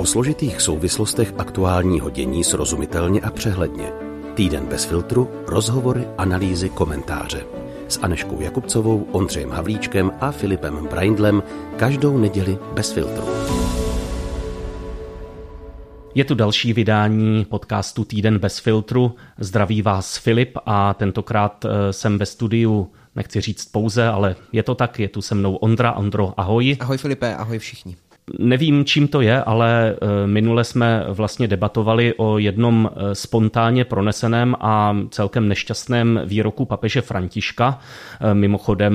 O 0.00 0.06
složitých 0.06 0.60
souvislostech 0.60 1.34
aktuálního 1.38 2.10
dění 2.10 2.44
srozumitelně 2.44 3.20
a 3.20 3.30
přehledně. 3.30 3.92
Týden 4.34 4.66
bez 4.66 4.84
filtru, 4.84 5.30
rozhovory, 5.46 6.08
analýzy, 6.18 6.68
komentáře. 6.68 7.44
S 7.88 7.98
Aneškou 8.02 8.40
Jakubcovou, 8.40 9.06
Ondřejem 9.12 9.50
Havlíčkem 9.50 10.12
a 10.20 10.30
Filipem 10.30 10.86
Braindlem 10.86 11.42
každou 11.76 12.18
neděli 12.18 12.58
bez 12.72 12.92
filtru. 12.92 13.24
Je 16.14 16.24
tu 16.24 16.34
další 16.34 16.72
vydání 16.72 17.44
podcastu 17.44 18.04
Týden 18.04 18.38
bez 18.38 18.58
filtru. 18.58 19.14
Zdraví 19.38 19.82
vás 19.82 20.16
Filip 20.16 20.58
a 20.66 20.94
tentokrát 20.94 21.64
eh, 21.64 21.92
jsem 21.92 22.18
ve 22.18 22.26
studiu, 22.26 22.92
nechci 23.16 23.40
říct 23.40 23.66
pouze, 23.66 24.08
ale 24.08 24.36
je 24.52 24.62
to 24.62 24.74
tak, 24.74 24.98
je 25.00 25.08
tu 25.08 25.22
se 25.22 25.34
mnou 25.34 25.56
Ondra. 25.56 25.92
Ondro, 25.92 26.34
ahoj. 26.36 26.76
Ahoj 26.80 26.98
Filipe, 26.98 27.36
ahoj 27.36 27.58
všichni. 27.58 27.96
Nevím, 28.38 28.84
čím 28.84 29.08
to 29.08 29.20
je, 29.20 29.42
ale 29.42 29.94
eh, 29.94 30.26
minule 30.26 30.64
jsme 30.64 31.04
vlastně 31.08 31.48
debatovali 31.48 32.14
o 32.16 32.38
jednom 32.38 32.90
eh, 32.92 33.14
spontánně 33.14 33.84
proneseném 33.84 34.56
a 34.60 34.96
celkem 35.10 35.48
nešťastném 35.48 36.20
výroku 36.24 36.64
papeže 36.64 37.00
Františka. 37.00 37.78
Mimochodem 38.32 38.94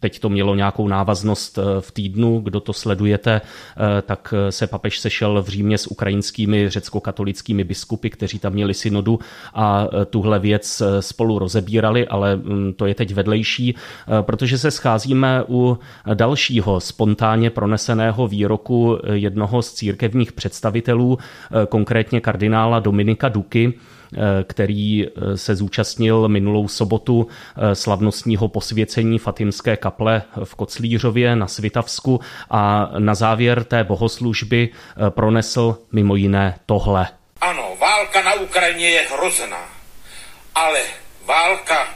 teď 0.00 0.18
to 0.18 0.28
mělo 0.28 0.54
nějakou 0.54 0.88
návaznost 0.88 1.58
eh, 1.58 1.80
v 1.80 1.90
týdnu, 1.92 2.40
kdo 2.40 2.60
to 2.60 2.72
sledujete, 2.72 3.40
eh, 3.40 4.02
tak 4.02 4.34
eh, 4.36 4.52
se 4.52 4.66
papež 4.66 4.98
sešel 4.98 5.42
v 5.42 5.48
Římě 5.48 5.78
s 5.78 5.86
ukrajinskými 5.86 6.70
řecko-katolickými 6.70 7.64
biskupy, 7.64 8.10
kteří 8.10 8.38
tam 8.38 8.52
měli 8.52 8.74
synodu 8.74 9.18
a 9.54 9.88
tuhle 10.10 10.38
věc 10.38 10.82
spolu 11.00 11.38
rozebírali, 11.38 12.08
ale 12.08 12.36
mm, 12.36 12.72
to 12.76 12.86
je 12.86 12.94
teď 12.94 13.14
vedlejší, 13.14 13.74
protože 14.20 14.58
se 14.58 14.70
scházíme 14.70 15.44
u 15.48 15.78
dalšího 16.14 16.80
spontánně 16.80 17.50
proneseného 17.50 18.28
výroku 18.28 18.98
jednoho 19.12 19.62
z 19.62 19.72
církevních 19.72 20.32
představitelů, 20.32 21.18
konkrétně 21.68 22.20
kardinála 22.20 22.80
Dominika 22.80 23.28
Duky, 23.28 23.74
který 24.44 25.06
eh, 25.06 25.36
se 25.36 25.56
zúčastnil 25.56 26.28
minulou 26.28 26.68
sobotu 26.68 27.28
eh, 27.28 27.74
slavnostního 27.74 28.48
posvěcení 28.48 29.18
Fatimské 29.18 29.76
kaple 29.76 30.22
v 30.44 30.54
Koclířově 30.54 31.36
na 31.36 31.48
Svitavsku 31.48 32.20
a 32.50 32.90
na 32.98 33.14
závěr 33.14 33.64
té 33.64 33.84
bohoslužby 33.84 34.68
pronesl 35.08 35.78
mimo 35.92 36.16
jiné 36.16 36.58
tohle. 36.66 37.08
Ano, 37.40 37.76
válka 37.80 38.22
na 38.22 38.34
Ukrajině 38.34 38.90
je 38.90 39.08
hrozná, 39.12 39.68
ale 40.54 40.80
válka 41.24 41.88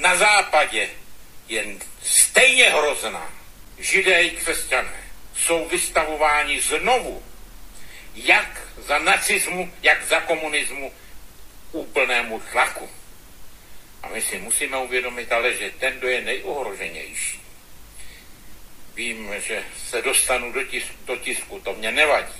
na 0.00 0.16
západě 0.16 0.88
je 1.48 1.64
stejně 2.02 2.64
hrozná. 2.64 3.28
Židé 3.78 4.22
i 4.22 4.30
křesťané 4.30 4.96
jsou 5.36 5.68
vystavováni 5.68 6.60
znovu, 6.60 7.22
jak 8.14 8.68
za 8.86 8.98
nacismu, 8.98 9.70
jak 9.82 10.06
za 10.08 10.20
komunismu, 10.20 10.92
úplnému 11.80 12.40
tlaku. 12.52 12.88
A 14.02 14.08
my 14.08 14.22
si 14.22 14.38
musíme 14.38 14.78
uvědomit 14.78 15.32
ale, 15.32 15.54
že 15.54 15.70
ten, 15.70 15.98
kdo 15.98 16.08
je 16.08 16.20
nejohroženější, 16.20 17.40
vím, 18.94 19.34
že 19.38 19.64
se 19.88 20.02
dostanu 20.02 20.52
do, 20.52 20.64
tis, 20.64 20.84
do 21.04 21.16
tisku, 21.16 21.60
to 21.60 21.74
mě 21.74 21.92
nevadí, 21.92 22.32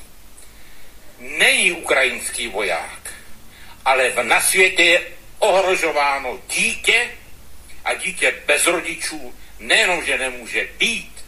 nejí 1.19 1.73
ukrajinský 1.73 2.49
voják, 2.49 3.15
ale 3.85 4.11
v, 4.11 4.23
na 4.23 4.41
světě 4.41 4.83
je 4.83 5.07
ohrožováno 5.39 6.41
dítě 6.49 7.11
a 7.85 7.95
dítě 7.95 8.43
bez 8.47 8.67
rodičů 8.67 9.35
nejenom, 9.59 10.05
že 10.05 10.19
nemůže 10.19 10.69
být, 10.79 11.25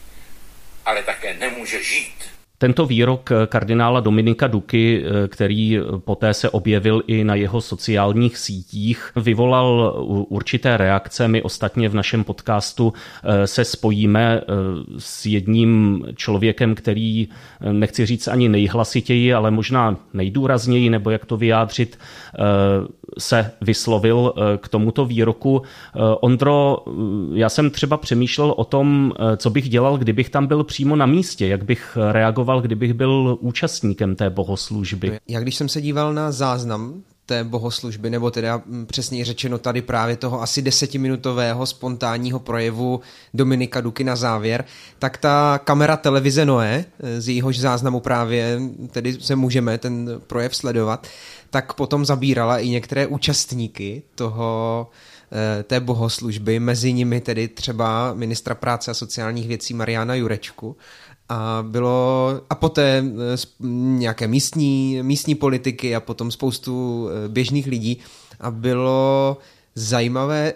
ale 0.85 1.03
také 1.03 1.35
nemůže 1.35 1.83
žít. 1.83 2.38
Tento 2.59 2.87
výrok 2.87 3.31
kardinála 3.47 4.01
Dominika 4.01 4.47
Duky, 4.47 5.05
který 5.29 5.79
poté 5.99 6.35
se 6.35 6.51
objevil 6.51 7.03
i 7.07 7.25
na 7.25 7.35
jeho 7.35 7.61
sociálních 7.61 8.39
sítích, 8.39 9.13
vyvolal 9.17 9.95
určité 10.29 10.77
reakce. 10.77 11.29
My 11.29 11.43
ostatně 11.43 11.89
v 11.89 11.95
našem 11.95 12.25
podcastu 12.25 12.93
eh, 13.25 13.47
se 13.47 13.65
spojíme 13.65 14.41
eh, 14.41 14.45
s 14.99 15.27
jedním 15.27 16.05
člověkem, 16.17 16.75
který, 16.75 17.29
eh, 17.61 17.73
nechci 17.73 18.07
říct 18.07 18.29
ani 18.29 18.49
nejhlasitěji, 18.49 19.35
ale 19.35 19.51
možná 19.51 19.97
nejdůrazněji, 20.15 20.91
nebo 20.91 21.11
jak 21.11 21.27
to 21.27 21.37
vyjádřit, 21.37 21.99
se 23.19 23.51
vyslovil 23.61 24.35
k 24.61 24.69
tomuto 24.69 25.05
výroku. 25.05 25.63
Ondro, 26.21 26.85
já 27.35 27.49
jsem 27.49 27.71
třeba 27.71 27.97
přemýšlel 27.97 28.55
o 28.57 28.65
tom, 28.65 29.13
co 29.37 29.51
bych 29.51 29.69
dělal, 29.69 29.99
kdybych 29.99 30.31
tam 30.31 30.47
byl 30.47 30.65
přímo 30.65 30.97
na 30.97 31.07
místě, 31.07 31.47
jak 31.47 31.65
bych 31.65 31.99
reagoval 32.13 32.48
reagoval, 32.49 32.63
kdybych 32.63 32.95
byl 32.95 33.39
účastníkem 33.41 34.17
té 34.17 34.31
bohoslužby? 34.31 35.19
Já 35.29 35.41
když 35.41 35.55
jsem 35.55 35.69
se 35.69 35.81
díval 35.81 36.15
na 36.15 36.33
záznam 36.33 37.03
té 37.27 37.45
bohoslužby, 37.45 38.11
nebo 38.11 38.31
teda 38.31 38.63
přesněji 38.87 39.25
řečeno 39.25 39.59
tady 39.59 39.83
právě 39.83 40.17
toho 40.17 40.43
asi 40.43 40.63
desetiminutového 40.63 41.67
spontánního 41.67 42.41
projevu 42.41 43.01
Dominika 43.35 43.81
Duky 43.81 44.05
na 44.05 44.17
závěr, 44.17 44.65
tak 44.99 45.19
ta 45.19 45.61
kamera 45.65 45.97
televize 45.97 46.45
Noé, 46.45 46.85
z 47.19 47.29
jejíhož 47.29 47.59
záznamu 47.59 48.01
právě 48.01 48.61
tedy 48.91 49.13
se 49.21 49.37
můžeme 49.37 49.79
ten 49.79 50.21
projev 50.27 50.57
sledovat, 50.57 51.07
tak 51.51 51.75
potom 51.75 52.05
zabírala 52.05 52.59
i 52.59 52.69
některé 52.69 53.07
účastníky 53.07 54.03
toho 54.15 54.87
eh, 55.33 55.63
té 55.63 55.81
bohoslužby, 55.81 56.61
mezi 56.61 56.93
nimi 56.93 57.21
tedy 57.21 57.49
třeba 57.49 58.15
ministra 58.15 58.55
práce 58.55 58.91
a 58.91 58.95
sociálních 58.95 59.49
věcí 59.49 59.75
Mariana 59.75 60.15
Jurečku 60.15 60.77
a 61.29 61.65
bylo 61.69 62.41
a 62.51 62.55
poté 62.55 63.05
eh, 63.05 63.37
nějaké 63.99 64.29
místní, 64.29 65.03
místní 65.03 65.35
politiky 65.35 65.97
a 65.97 66.01
potom 66.01 66.31
spoustu 66.31 67.09
eh, 67.09 67.29
běžných 67.29 67.67
lidí 67.67 67.99
a 68.41 68.51
bylo 68.51 69.37
zajímavé 69.75 70.53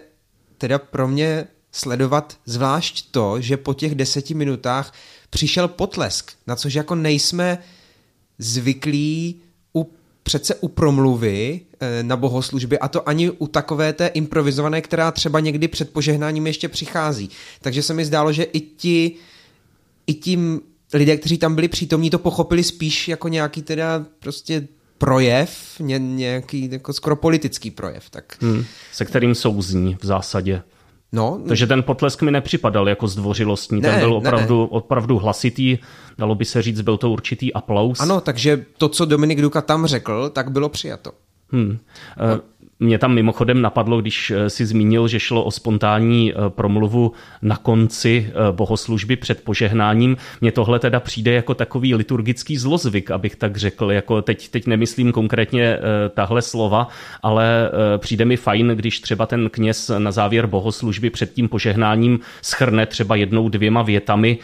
teda 0.57 0.79
pro 0.79 1.07
mě 1.07 1.47
sledovat 1.71 2.37
zvlášť 2.45 3.11
to, 3.11 3.41
že 3.41 3.57
po 3.57 3.73
těch 3.73 3.95
deseti 3.95 4.33
minutách 4.33 4.93
přišel 5.29 5.67
potlesk, 5.67 6.31
na 6.47 6.55
což 6.55 6.73
jako 6.73 6.95
nejsme 6.95 7.57
zvyklí 8.37 9.41
u, 9.75 9.91
přece 10.23 10.55
u 10.55 10.67
promluvy 10.67 11.61
eh, 11.79 12.03
na 12.03 12.17
bohoslužbě 12.17 12.79
a 12.79 12.87
to 12.87 13.09
ani 13.09 13.29
u 13.29 13.47
takové 13.47 13.93
té 13.93 14.07
improvizované, 14.07 14.81
která 14.81 15.11
třeba 15.11 15.39
někdy 15.39 15.67
před 15.67 15.93
požehnáním 15.93 16.47
ještě 16.47 16.69
přichází. 16.69 17.29
Takže 17.61 17.83
se 17.83 17.93
mi 17.93 18.05
zdálo, 18.05 18.33
že 18.33 18.43
i 18.43 18.59
ti 18.59 19.15
i 20.07 20.13
tím 20.13 20.61
lidé, 20.93 21.17
kteří 21.17 21.37
tam 21.37 21.55
byli 21.55 21.67
přítomní, 21.67 22.09
to 22.09 22.19
pochopili 22.19 22.63
spíš 22.63 23.07
jako 23.07 23.27
nějaký 23.27 23.61
teda 23.61 24.05
prostě 24.19 24.67
projev, 24.97 25.79
ně, 25.79 25.99
nějaký 25.99 26.69
jako 26.71 26.93
skoro 26.93 27.15
politický 27.15 27.71
projev. 27.71 28.09
Tak. 28.09 28.37
Hmm, 28.41 28.65
se 28.91 29.05
kterým 29.05 29.35
souzní 29.35 29.97
v 30.01 30.05
zásadě. 30.05 30.61
No, 31.11 31.41
Takže 31.47 31.67
ten 31.67 31.83
potlesk 31.83 32.21
mi 32.21 32.31
nepřipadal 32.31 32.89
jako 32.89 33.07
zdvořilostní, 33.07 33.81
ne, 33.81 33.89
ten 33.89 33.99
byl 33.99 34.13
opravdu, 34.13 34.55
ne, 34.55 34.61
ne. 34.61 34.67
opravdu 34.69 35.17
hlasitý, 35.17 35.77
dalo 36.17 36.35
by 36.35 36.45
se 36.45 36.61
říct, 36.61 36.81
byl 36.81 36.97
to 36.97 37.11
určitý 37.11 37.53
aplaus. 37.53 37.99
Ano, 37.99 38.21
takže 38.21 38.65
to, 38.77 38.89
co 38.89 39.05
Dominik 39.05 39.41
Duka 39.41 39.61
tam 39.61 39.85
řekl, 39.85 40.29
tak 40.29 40.51
bylo 40.51 40.69
přijato. 40.69 41.11
Hmm. 41.51 41.77
No. 42.17 42.41
Mě 42.79 42.97
tam 42.97 43.13
mimochodem 43.13 43.61
napadlo, 43.61 44.01
když 44.01 44.31
eh, 44.31 44.49
si 44.49 44.65
zmínil, 44.65 45.07
že 45.07 45.19
šlo 45.19 45.43
o 45.43 45.51
spontánní 45.51 46.33
eh, 46.33 46.35
promluvu 46.49 47.11
na 47.41 47.57
konci 47.57 48.27
eh, 48.29 48.51
bohoslužby 48.51 49.15
před 49.15 49.43
požehnáním. 49.43 50.17
Mně 50.41 50.51
tohle 50.51 50.79
teda 50.79 50.99
přijde 50.99 51.31
jako 51.31 51.53
takový 51.53 51.95
liturgický 51.95 52.57
zlozvyk, 52.57 53.11
abych 53.11 53.35
tak 53.35 53.57
řekl. 53.57 53.91
Jako 53.91 54.21
teď, 54.21 54.49
teď 54.49 54.67
nemyslím 54.67 55.11
konkrétně 55.11 55.79
tahle 56.13 56.41
slova, 56.41 56.87
ale 57.23 57.71
přijde 57.97 58.25
mi 58.25 58.37
fajn, 58.37 58.67
když 58.67 58.99
třeba 58.99 59.25
ten 59.25 59.49
kněz 59.49 59.91
na 59.97 60.11
závěr 60.11 60.47
bohoslužby 60.47 61.09
před 61.09 61.33
tím 61.33 61.49
požehnáním 61.49 62.19
schrne 62.41 62.85
třeba 62.85 63.15
jednou, 63.15 63.49
dvěma 63.49 63.81
větami 63.81 64.37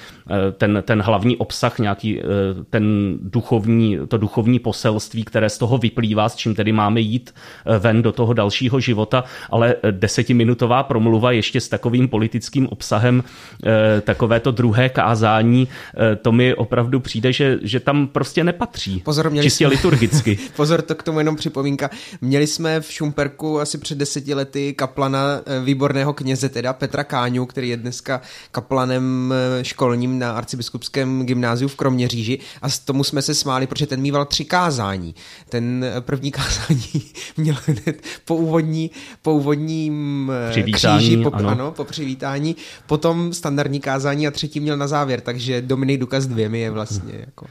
ten, 0.58 0.84
ten 0.86 1.02
hlavní 1.02 1.38
obsah, 1.38 1.80
nějaký 1.80 2.22
ten 2.70 3.18
duchovní, 3.22 3.98
to 4.08 4.18
duchovní 4.18 4.60
poselství, 4.60 5.24
které 5.24 5.50
z 5.50 5.58
toho 5.58 5.78
vyplývá, 5.78 6.30
s 6.30 6.36
čím 6.36 6.56
tedy 6.56 6.72
máme 6.72 7.02
jít 7.02 7.34
ven 7.80 8.02
do 8.02 8.12
toho 8.12 8.29
toho 8.30 8.34
dalšího 8.34 8.80
života, 8.80 9.24
ale 9.50 9.76
desetiminutová 9.92 10.84
promluva 10.84 11.32
ještě 11.32 11.62
s 11.62 11.70
takovým 11.70 12.08
politickým 12.08 12.68
obsahem, 12.68 13.24
eh, 13.66 14.02
takové 14.02 14.40
to 14.40 14.52
druhé 14.52 14.90
kázání, 14.90 15.68
eh, 15.68 16.16
to 16.16 16.32
mi 16.32 16.54
opravdu 16.54 17.00
přijde, 17.00 17.34
že, 17.34 17.58
že 17.62 17.80
tam 17.80 18.08
prostě 18.08 18.44
nepatří. 18.44 19.02
Pozor, 19.06 19.30
měli 19.30 19.46
čistě 19.46 19.66
jsme, 19.66 19.76
liturgicky. 19.76 20.38
Pozor, 20.56 20.82
to 20.82 20.96
k 20.96 21.04
tomu 21.04 21.20
jenom 21.20 21.36
připomínka. 21.36 21.90
Měli 22.22 22.48
jsme 22.48 22.82
v 22.82 22.92
Šumperku 22.92 23.60
asi 23.60 23.78
před 23.78 23.98
deseti 23.98 24.34
lety 24.34 24.74
kaplana 24.74 25.42
eh, 25.46 25.60
výborného 25.60 26.14
kněze, 26.14 26.50
teda 26.50 26.74
Petra 26.74 27.04
Káňu, 27.04 27.46
který 27.46 27.70
je 27.70 27.78
dneska 27.78 28.22
kaplanem 28.52 29.34
školním 29.62 30.20
na 30.20 30.32
arcibiskupském 30.32 31.26
gymnáziu 31.26 31.68
v 31.68 31.76
Kroměříži 31.76 32.40
a 32.62 32.70
s 32.70 32.80
tomu 32.80 33.04
jsme 33.04 33.22
se 33.22 33.36
smáli, 33.36 33.68
protože 33.68 33.88
ten 33.88 34.02
mýval 34.02 34.26
tři 34.26 34.46
kázání. 34.46 35.16
Ten 35.50 35.86
první 36.00 36.32
kázání 36.40 37.02
měl 37.38 37.56
hned 37.66 38.02
po, 38.26 38.36
úvodní, 38.36 38.92
po 39.22 39.34
úvodním 39.34 40.32
eh, 40.48 40.52
přivítání, 40.52 40.98
kříži, 40.98 41.18
po, 41.24 41.34
ano. 41.34 41.50
ano, 41.50 41.72
po 41.72 41.84
přivítání, 41.84 42.56
potom 42.88 43.34
standardní 43.34 43.80
kázání 43.80 44.28
a 44.28 44.32
třetí 44.32 44.60
měl 44.60 44.78
na 44.78 44.88
závěr, 44.88 45.22
takže 45.22 45.62
Dominik 45.62 46.00
Duka 46.00 46.22
s 46.22 46.28
dvěmi 46.28 46.60
je 46.60 46.72
vlastně 46.72 47.14
jako 47.20 47.46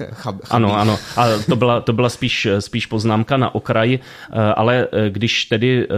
eh, 0.00 0.08
chab, 0.12 0.36
chabý. 0.44 0.50
Ano, 0.50 0.78
ano, 0.78 0.98
a 1.16 1.26
to 1.48 1.56
byla, 1.56 1.80
to 1.80 1.92
byla 1.92 2.08
spíš, 2.08 2.48
spíš 2.58 2.86
poznámka 2.86 3.36
na 3.36 3.54
okraj, 3.54 3.98
ale 4.56 4.88
když 5.08 5.44
tedy 5.44 5.88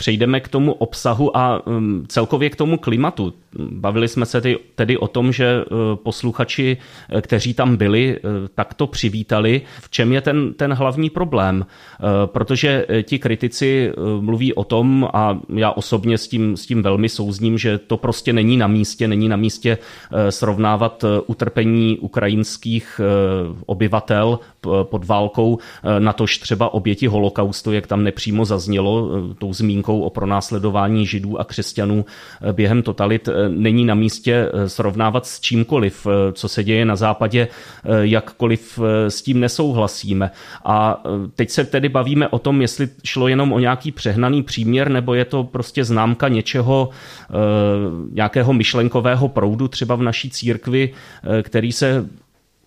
přejdeme 0.00 0.40
k 0.40 0.48
tomu 0.48 0.72
obsahu 0.72 1.36
a 1.36 1.62
mm, 1.66 2.06
celkově 2.08 2.50
k 2.50 2.56
tomu 2.56 2.78
klimatu, 2.78 3.34
bavili 3.70 4.08
jsme 4.08 4.26
se 4.26 4.42
tedy 4.74 4.98
o 4.98 5.08
tom, 5.08 5.32
že 5.32 5.64
posluchači, 5.94 6.76
kteří 7.20 7.54
tam 7.54 7.76
byli, 7.76 8.18
tak 8.54 8.74
to 8.74 8.86
přivítali. 8.86 9.62
V 9.80 9.90
čem 9.90 10.12
je 10.12 10.20
ten, 10.20 10.54
ten 10.54 10.72
hlavní 10.72 11.10
problém? 11.10 11.66
Eh, 11.66 12.26
protože 12.26 12.86
eh, 12.88 13.02
ti 13.02 13.18
kritici 13.18 13.92
eh, 13.92 14.00
mluví 14.20 14.54
o 14.54 14.64
tom, 14.64 15.08
a 15.12 15.38
já 15.54 15.70
osobně 15.70 16.18
s 16.18 16.28
tím, 16.28 16.56
s 16.56 16.66
tím 16.66 16.82
velmi 16.82 17.08
souzním, 17.08 17.58
že 17.58 17.78
to 17.78 17.96
prostě 17.96 18.32
není 18.32 18.56
na 18.56 18.66
místě, 18.66 19.08
není 19.08 19.28
na 19.28 19.36
místě 19.36 19.78
srovnávat 20.30 21.04
utrpení 21.26 21.98
ukrajinských 21.98 23.00
obyvatel 23.66 24.38
pod 24.82 25.04
válkou, 25.04 25.58
natož 25.98 26.38
třeba 26.38 26.74
oběti 26.74 27.06
holokaustu, 27.06 27.72
jak 27.72 27.86
tam 27.86 28.04
nepřímo 28.04 28.44
zaznělo 28.44 29.08
tou 29.38 29.52
zmínkou 29.52 30.00
o 30.00 30.10
pronásledování 30.10 31.06
židů 31.06 31.40
a 31.40 31.44
křesťanů 31.44 32.04
během 32.52 32.82
totalit, 32.82 33.28
není 33.48 33.84
na 33.84 33.94
místě 33.94 34.48
srovnávat 34.66 35.26
s 35.26 35.40
čímkoliv, 35.40 36.06
co 36.32 36.48
se 36.48 36.64
děje 36.64 36.84
na 36.84 36.96
západě, 36.96 37.48
jakkoliv 38.00 38.78
s 39.08 39.22
tím 39.22 39.40
nesouhlasíme. 39.40 40.30
A 40.64 41.02
teď 41.34 41.50
se 41.50 41.64
tedy 41.64 41.88
bavíme 41.88 42.28
o 42.28 42.38
tom, 42.38 42.60
jestli 42.60 42.88
šlo 43.04 43.28
jenom 43.28 43.52
o 43.52 43.58
nějaký 43.58 43.92
přehnaný 43.92 44.42
příměr, 44.42 44.90
nebo 44.90 45.14
je 45.14 45.24
to 45.24 45.44
prostě 45.44 45.84
známka 45.84 46.28
něčeho, 46.28 46.88
eh, 46.90 47.34
nějakého 48.12 48.52
myšlenkového 48.52 49.28
proudu 49.28 49.68
třeba 49.68 49.94
v 49.94 50.02
naší 50.02 50.30
církvi, 50.30 50.90
eh, 50.92 51.42
který 51.42 51.72
se 51.72 52.06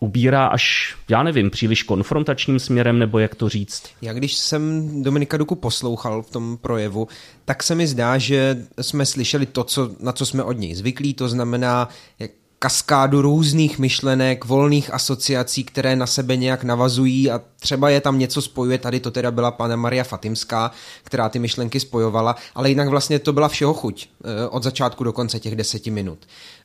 ubírá 0.03 0.45
až, 0.45 0.95
já 1.09 1.23
nevím, 1.23 1.49
příliš 1.49 1.83
konfrontačním 1.83 2.59
směrem, 2.59 2.99
nebo 2.99 3.19
jak 3.19 3.35
to 3.35 3.49
říct? 3.49 3.83
Já 4.01 4.13
když 4.13 4.35
jsem 4.35 5.03
Dominika 5.03 5.37
Duku 5.37 5.55
poslouchal 5.55 6.21
v 6.21 6.29
tom 6.29 6.57
projevu, 6.57 7.07
tak 7.45 7.63
se 7.63 7.75
mi 7.75 7.87
zdá, 7.87 8.17
že 8.17 8.65
jsme 8.81 9.05
slyšeli 9.05 9.45
to, 9.45 9.63
co, 9.63 9.91
na 9.99 10.11
co 10.11 10.25
jsme 10.25 10.43
od 10.43 10.51
něj 10.51 10.75
zvyklí, 10.75 11.13
to 11.13 11.29
znamená, 11.29 11.89
jak 12.19 12.31
kaskádu 12.59 13.21
různých 13.21 13.79
myšlenek, 13.79 14.45
volných 14.45 14.93
asociací, 14.93 15.63
které 15.63 15.95
na 15.95 16.07
sebe 16.07 16.37
nějak 16.37 16.63
navazují 16.63 17.31
a 17.31 17.41
třeba 17.59 17.89
je 17.89 18.01
tam 18.01 18.19
něco 18.19 18.41
spojuje, 18.41 18.77
tady 18.77 18.99
to 18.99 19.11
teda 19.11 19.31
byla 19.31 19.51
pana 19.51 19.75
Maria 19.75 20.03
Fatimská, 20.03 20.71
která 21.03 21.29
ty 21.29 21.39
myšlenky 21.39 21.79
spojovala, 21.79 22.35
ale 22.55 22.69
jinak 22.69 22.87
vlastně 22.87 23.19
to 23.19 23.33
byla 23.33 23.47
všeho 23.47 23.73
chuť 23.73 24.07
eh, 24.07 24.47
od 24.47 24.63
začátku 24.63 25.03
do 25.03 25.13
konce 25.13 25.39
těch 25.39 25.55
deseti 25.55 25.91
minut. 25.91 26.19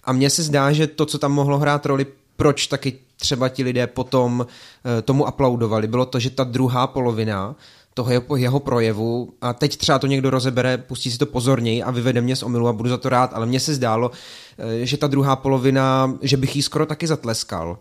A 0.05 0.12
mně 0.12 0.31
se 0.31 0.43
zdá, 0.43 0.73
že 0.73 0.87
to, 0.87 1.06
co 1.06 1.19
tam 1.19 1.32
mohlo 1.32 1.58
hrát 1.58 1.87
roli, 1.87 2.06
proč 2.38 2.67
taky 2.67 2.99
třeba 3.17 3.49
ti 3.49 3.62
lidé 3.62 3.87
potom 3.87 4.46
eh, 4.46 5.02
tomu 5.02 5.26
aplaudovali, 5.26 5.87
bylo 5.87 6.06
to, 6.06 6.19
že 6.19 6.31
ta 6.31 6.44
druhá 6.44 6.87
polovina 6.87 7.56
toho 7.94 8.12
jeho, 8.12 8.37
jeho 8.37 8.61
projevu 8.61 9.35
a 9.40 9.52
teď 9.52 9.76
třeba 9.76 9.99
to 9.99 10.06
někdo 10.06 10.31
rozebere, 10.31 10.79
pustí 10.79 11.11
si 11.11 11.19
to 11.19 11.26
pozorněji 11.26 11.82
a 11.82 11.90
vyvede 11.90 12.20
mě 12.20 12.37
z 12.37 12.43
omilu 12.43 12.69
a 12.69 12.73
budu 12.73 12.90
za 12.90 12.96
to 12.96 13.08
rád, 13.08 13.31
ale 13.35 13.46
mně 13.46 13.61
se 13.61 13.75
zdálo, 13.75 14.11
eh, 14.58 14.87
že 14.87 14.96
ta 14.96 15.06
druhá 15.06 15.37
polovina, 15.37 16.14
že 16.23 16.37
bych 16.37 16.56
jí 16.56 16.62
skoro 16.62 16.87
taky 16.87 17.06
zatleskal. 17.06 17.79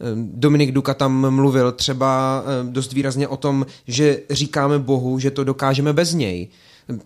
Eh, 0.00 0.04
Dominik 0.14 0.72
Duka 0.72 0.94
tam 0.94 1.34
mluvil 1.34 1.72
třeba 1.72 2.44
dost 2.62 2.92
výrazně 2.92 3.28
o 3.28 3.36
tom, 3.36 3.66
že 3.86 4.20
říkáme 4.30 4.78
Bohu, 4.78 5.18
že 5.18 5.30
to 5.30 5.44
dokážeme 5.44 5.92
bez 5.92 6.14
něj. 6.14 6.48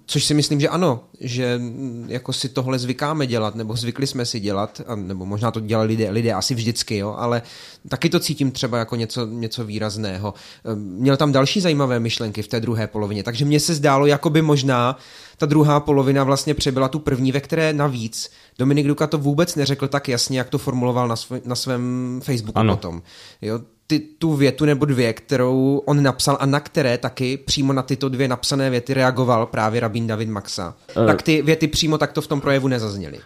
Což 0.07 0.25
si 0.25 0.35
myslím, 0.35 0.61
že 0.61 0.69
ano, 0.69 1.05
že 1.21 1.59
mm, 1.59 2.07
jako 2.09 2.33
si 2.33 2.49
tohle 2.49 2.79
zvykáme 2.79 3.27
dělat, 3.27 3.55
nebo 3.55 3.77
zvykli 3.77 4.07
jsme 4.07 4.27
si 4.27 4.41
dělat, 4.41 4.81
nebo 4.95 5.27
možná 5.27 5.51
to 5.51 5.61
dělali 5.61 5.89
lidé, 5.89 6.11
lidé 6.11 6.33
asi 6.33 6.55
vždycky, 6.55 6.97
jo, 6.97 7.15
ale 7.19 7.43
taky 7.89 8.09
to 8.09 8.21
cítím 8.21 8.51
třeba 8.51 8.79
jako 8.79 8.97
něco, 8.97 9.27
něco 9.27 9.65
výrazného. 9.65 10.35
Ehm, 10.65 10.79
měl 10.79 11.17
tam 11.17 11.33
další 11.33 11.61
zajímavé 11.61 12.01
myšlenky 12.01 12.43
v 12.43 12.49
té 12.49 12.61
druhé 12.61 12.87
polovině, 12.87 13.23
takže 13.23 13.45
mně 13.45 13.61
se 13.61 13.75
zdálo, 13.75 14.07
jako 14.07 14.31
by 14.31 14.43
možná 14.43 14.99
ta 15.37 15.47
druhá 15.47 15.81
polovina 15.81 16.25
vlastně 16.25 16.55
přebyla 16.55 16.89
tu 16.89 16.99
první, 16.99 17.33
ve 17.33 17.41
které 17.41 17.73
navíc 17.73 18.31
Dominik 18.59 18.87
Duka 18.87 19.07
to 19.07 19.19
vůbec 19.19 19.57
neřekl 19.57 19.89
tak 19.89 20.09
jasně, 20.09 20.39
jak 20.39 20.51
to 20.51 20.59
formuloval 20.59 21.09
na, 21.09 21.17
svoj, 21.17 21.41
na 21.45 21.55
svém 21.55 22.21
Facebooku 22.25 22.59
ano. 22.59 22.77
potom. 22.77 23.03
Jo, 23.43 23.61
ty, 23.91 23.99
tu 23.99 24.35
větu 24.35 24.65
nebo 24.65 24.85
dvě, 24.85 25.13
kterou 25.13 25.83
on 25.87 26.03
napsal 26.03 26.37
a 26.41 26.47
na 26.47 26.61
které 26.61 26.99
taky 26.99 27.37
přímo 27.37 27.73
na 27.73 27.83
tyto 27.83 28.09
dvě 28.09 28.29
napsané 28.29 28.71
věty 28.71 28.95
reagoval 28.95 29.47
právě 29.47 29.81
rabín 29.81 30.07
David 30.07 30.29
Maxa. 30.29 30.75
Uh, 30.97 31.07
tak 31.07 31.23
ty 31.23 31.43
věty 31.43 31.69
přímo 31.69 31.99
takto 31.99 32.23
v 32.23 32.27
tom 32.27 32.41
projevu 32.41 32.69
nezazněly. 32.69 33.19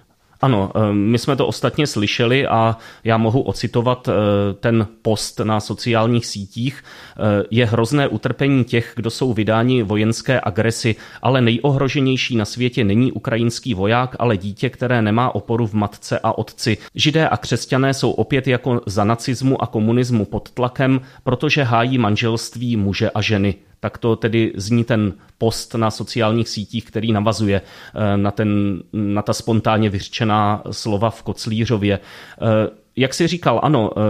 Ano, 0.45 0.71
eh, 0.75 0.93
my 0.93 1.19
jsme 1.19 1.37
to 1.37 1.47
ostatně 1.47 1.87
slyšeli 1.87 2.47
a 2.47 2.77
já 3.05 3.17
mohu 3.17 3.41
ocitovat 3.43 4.09
eh, 4.09 4.13
ten 4.55 4.87
post 5.03 5.41
na 5.41 5.61
sociálních 5.61 6.27
sítích. 6.27 6.83
Eh, 6.85 7.45
je 7.51 7.67
hrozné 7.67 8.09
utrpení 8.09 8.65
těch, 8.65 8.93
kdo 8.97 9.11
jsou 9.11 9.33
vydáni 9.33 9.83
vojenské 9.83 10.41
agresi, 10.41 10.97
ale 11.23 11.41
nejohroženější 11.41 12.37
na 12.37 12.45
světě 12.45 12.85
není 12.85 13.13
ukrajinský 13.13 13.75
voják, 13.75 14.17
ale 14.19 14.37
dítě, 14.37 14.71
které 14.71 15.03
nemá 15.03 15.35
oporu 15.35 15.67
v 15.67 15.75
matce 15.75 16.19
a 16.23 16.39
otci. 16.39 16.79
Židé 16.95 17.29
a 17.29 17.37
křesťané 17.37 17.95
jsou 17.95 18.11
opět 18.11 18.47
jako 18.47 18.81
za 18.87 19.05
nacismu 19.05 19.63
a 19.63 19.67
komunismu 19.67 20.25
pod 20.25 20.51
tlakem, 20.51 21.01
protože 21.23 21.63
hájí 21.63 21.99
manželství 21.99 22.77
muže 22.77 23.11
a 23.11 23.21
ženy 23.21 23.55
tak 23.85 23.99
to 23.99 24.17
tedy 24.17 24.53
zní 24.57 24.85
ten 24.85 25.13
post 25.39 25.75
na 25.75 25.91
sociálních 25.91 26.49
sítích, 26.49 26.85
který 26.85 27.13
navazuje 27.13 27.61
eh, 27.61 28.17
na, 28.17 28.31
ten, 28.31 28.83
na 28.93 29.23
ta 29.23 29.33
spontánně 29.33 29.91
vyřčená 29.91 30.63
slova 30.71 31.11
v 31.11 31.23
Koclířově. 31.23 31.99
Eh, 31.99 32.71
jak 32.97 33.15
si 33.15 33.27
říkal, 33.27 33.61
ano, 33.63 33.91
eh, 33.97 34.01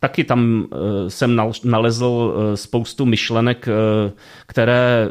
taky 0.00 0.24
tam 0.24 0.66
jsem 1.08 1.40
nalezl 1.64 2.34
spoustu 2.54 3.06
myšlenek, 3.06 3.68
které 4.46 5.10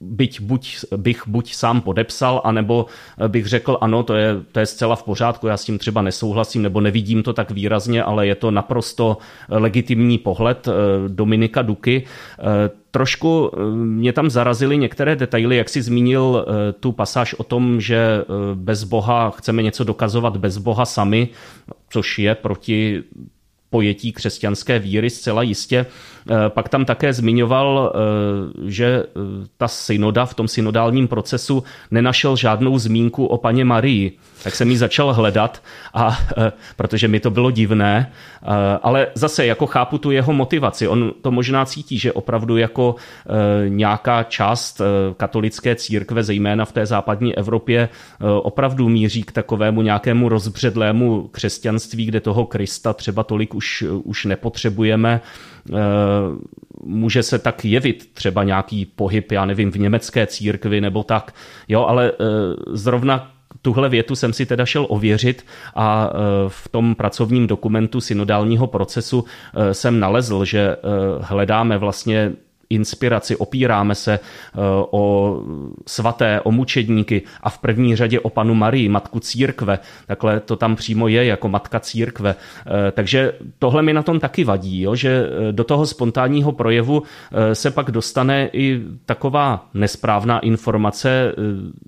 byť 0.00 0.40
buď, 0.40 0.76
bych 0.96 1.28
buď 1.28 1.54
sám 1.54 1.80
podepsal, 1.80 2.40
anebo 2.44 2.86
bych 3.28 3.46
řekl, 3.46 3.78
ano, 3.80 4.02
to 4.02 4.14
je, 4.14 4.36
to 4.52 4.60
je 4.60 4.66
zcela 4.66 4.96
v 4.96 5.02
pořádku, 5.02 5.46
já 5.46 5.56
s 5.56 5.64
tím 5.64 5.78
třeba 5.78 6.02
nesouhlasím, 6.02 6.62
nebo 6.62 6.80
nevidím 6.80 7.22
to 7.22 7.32
tak 7.32 7.50
výrazně, 7.50 8.02
ale 8.02 8.26
je 8.26 8.34
to 8.34 8.50
naprosto 8.50 9.18
legitimní 9.48 10.18
pohled 10.18 10.68
Dominika 11.08 11.62
Duky. 11.62 12.04
Trošku 12.96 13.50
eh, 13.52 13.76
mě 13.76 14.12
tam 14.12 14.30
zarazily 14.30 14.78
některé 14.78 15.16
detaily, 15.16 15.56
jak 15.56 15.68
si 15.68 15.82
zmínil 15.82 16.46
eh, 16.48 16.72
tu 16.72 16.92
pasáž 16.92 17.34
o 17.34 17.42
tom, 17.42 17.80
že 17.80 17.96
eh, 17.96 18.24
bez 18.54 18.84
Boha 18.84 19.30
chceme 19.30 19.62
něco 19.62 19.84
dokazovat 19.84 20.36
bez 20.36 20.58
Boha 20.58 20.84
sami, 20.84 21.28
což 21.90 22.18
je 22.18 22.34
proti 22.34 23.02
pojetí 23.70 24.12
křesťanské 24.12 24.78
víry 24.78 25.10
zcela 25.10 25.42
jistě. 25.42 25.86
Pak 26.48 26.68
tam 26.68 26.84
také 26.84 27.12
zmiňoval, 27.12 27.92
že 28.66 29.04
ta 29.56 29.68
synoda 29.68 30.26
v 30.26 30.34
tom 30.34 30.48
synodálním 30.48 31.08
procesu 31.08 31.64
nenašel 31.90 32.36
žádnou 32.36 32.78
zmínku 32.78 33.26
o 33.26 33.38
paně 33.38 33.64
Marii 33.64 34.18
tak 34.46 34.54
jsem 34.54 34.70
ji 34.70 34.76
začal 34.76 35.12
hledat, 35.12 35.62
a, 35.94 36.18
e, 36.38 36.52
protože 36.76 37.08
mi 37.08 37.20
to 37.20 37.30
bylo 37.30 37.50
divné, 37.50 38.12
e, 38.42 38.46
ale 38.82 39.06
zase 39.14 39.46
jako 39.46 39.66
chápu 39.66 39.98
tu 39.98 40.10
jeho 40.10 40.32
motivaci. 40.32 40.88
On 40.88 41.12
to 41.22 41.30
možná 41.30 41.64
cítí, 41.64 41.98
že 41.98 42.12
opravdu 42.12 42.56
jako 42.56 42.94
e, 42.94 43.68
nějaká 43.68 44.22
část 44.22 44.80
katolické 45.16 45.74
církve, 45.74 46.22
zejména 46.22 46.64
v 46.64 46.72
té 46.72 46.86
západní 46.86 47.36
Evropě, 47.36 47.88
opravdu 48.42 48.88
míří 48.88 49.22
k 49.22 49.32
takovému 49.32 49.82
nějakému 49.82 50.28
rozbředlému 50.28 51.28
křesťanství, 51.28 52.06
kde 52.06 52.20
toho 52.20 52.46
Krista 52.46 52.92
třeba 52.92 53.22
tolik 53.22 53.54
už, 53.54 53.84
už 54.04 54.24
nepotřebujeme 54.24 55.20
může 56.84 57.22
se 57.22 57.38
tak 57.38 57.64
jevit 57.64 58.10
třeba 58.14 58.44
nějaký 58.44 58.86
pohyb, 58.86 59.32
já 59.32 59.44
nevím, 59.44 59.70
v 59.70 59.76
německé 59.76 60.26
církvi 60.26 60.80
nebo 60.80 61.02
tak, 61.02 61.34
jo, 61.68 61.84
ale 61.84 62.12
zrovna 62.72 63.35
Tuhle 63.66 63.88
větu 63.88 64.16
jsem 64.16 64.32
si 64.32 64.46
teda 64.46 64.66
šel 64.66 64.86
ověřit 64.88 65.46
a 65.74 66.10
e, 66.10 66.18
v 66.48 66.68
tom 66.68 66.94
pracovním 66.94 67.46
dokumentu 67.46 68.00
synodálního 68.00 68.66
procesu 68.66 69.24
e, 69.54 69.74
jsem 69.74 70.00
nalezl, 70.00 70.44
že 70.44 70.60
e, 70.60 70.76
hledáme 71.20 71.78
vlastně 71.78 72.32
inspiraci, 72.70 73.36
opíráme 73.36 73.94
se 73.94 74.14
eh, 74.14 74.58
o 74.90 75.42
svaté, 75.86 76.40
o 76.40 76.52
mučedníky 76.52 77.22
a 77.40 77.50
v 77.50 77.58
první 77.58 77.96
řadě 77.96 78.20
o 78.20 78.30
panu 78.30 78.54
Marii, 78.54 78.88
matku 78.88 79.20
církve. 79.20 79.78
Takhle 80.06 80.40
to 80.40 80.56
tam 80.56 80.76
přímo 80.76 81.08
je 81.08 81.24
jako 81.24 81.48
matka 81.48 81.80
církve. 81.80 82.34
Eh, 82.66 82.92
takže 82.92 83.32
tohle 83.58 83.82
mi 83.82 83.92
na 83.92 84.02
tom 84.02 84.20
taky 84.20 84.44
vadí, 84.44 84.82
jo, 84.82 84.94
že 84.94 85.26
eh, 85.26 85.52
do 85.52 85.64
toho 85.64 85.86
spontánního 85.86 86.52
projevu 86.52 87.02
se 87.52 87.70
pak 87.70 87.90
dostane 87.90 88.48
i 88.52 88.80
taková 89.06 89.68
nesprávná 89.74 90.38
informace. 90.38 91.32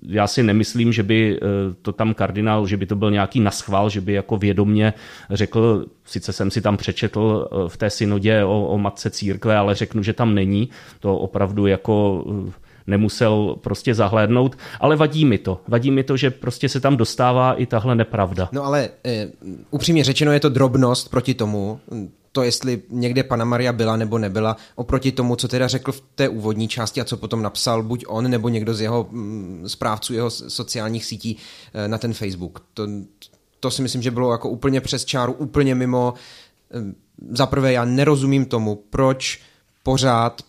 Já 0.03 0.27
si 0.27 0.43
nemyslím, 0.43 0.93
že 0.93 1.03
by 1.03 1.39
to 1.81 1.91
tam 1.91 2.13
kardinál, 2.13 2.67
že 2.67 2.77
by 2.77 2.85
to 2.85 2.95
byl 2.95 3.11
nějaký 3.11 3.39
naschvál, 3.39 3.89
že 3.89 4.01
by 4.01 4.13
jako 4.13 4.37
vědomně 4.37 4.93
řekl, 5.29 5.85
sice 6.05 6.33
jsem 6.33 6.51
si 6.51 6.61
tam 6.61 6.77
přečetl 6.77 7.49
v 7.67 7.77
té 7.77 7.89
synodě 7.89 8.43
o, 8.43 8.67
o 8.67 8.77
matce 8.77 9.09
církve, 9.09 9.57
ale 9.57 9.75
řeknu, 9.75 10.03
že 10.03 10.13
tam 10.13 10.35
není 10.35 10.68
to 10.99 11.17
opravdu 11.17 11.67
jako 11.67 12.25
eh, 12.47 12.51
nemusel 12.87 13.55
prostě 13.61 13.95
zahlédnout, 13.95 14.57
ale 14.79 14.95
vadí 14.95 15.25
mi 15.25 15.37
to. 15.37 15.61
Vadí 15.67 15.91
mi 15.91 16.03
to, 16.03 16.17
že 16.17 16.31
prostě 16.31 16.69
se 16.69 16.79
tam 16.79 16.97
dostává 16.97 17.53
i 17.53 17.65
tahle 17.65 17.95
nepravda. 17.95 18.49
No 18.51 18.65
ale 18.65 18.89
e, 19.05 19.27
upřímně 19.71 20.03
řečeno 20.03 20.31
je 20.31 20.39
to 20.39 20.49
drobnost 20.49 21.09
proti 21.09 21.33
tomu, 21.33 21.79
to, 22.31 22.43
jestli 22.43 22.81
někde 22.89 23.23
Pana 23.23 23.45
Maria 23.45 23.73
byla 23.73 23.97
nebo 23.97 24.17
nebyla, 24.17 24.57
oproti 24.75 25.11
tomu, 25.11 25.35
co 25.35 25.47
teda 25.47 25.67
řekl 25.67 25.91
v 25.91 26.03
té 26.15 26.29
úvodní 26.29 26.67
části 26.67 27.01
a 27.01 27.05
co 27.05 27.17
potom 27.17 27.41
napsal 27.41 27.83
buď 27.83 28.05
on 28.07 28.29
nebo 28.29 28.49
někdo 28.49 28.73
z 28.73 28.81
jeho 28.81 29.07
mm, 29.11 29.63
správců 29.67 30.13
jeho 30.13 30.29
sociálních 30.29 31.05
sítí 31.05 31.37
eh, 31.73 31.87
na 31.87 31.97
ten 31.97 32.13
Facebook. 32.13 32.65
To, 32.73 32.87
to 33.59 33.71
si 33.71 33.81
myslím, 33.81 34.01
že 34.01 34.11
bylo 34.11 34.31
jako 34.31 34.49
úplně 34.49 34.81
přes 34.81 35.05
čáru, 35.05 35.33
úplně 35.33 35.75
mimo. 35.75 36.13
Eh, 36.71 36.93
za 37.31 37.45
prvé, 37.45 37.73
já 37.73 37.85
nerozumím 37.85 38.45
tomu, 38.45 38.83
proč 38.89 39.41
pořád 39.83 40.41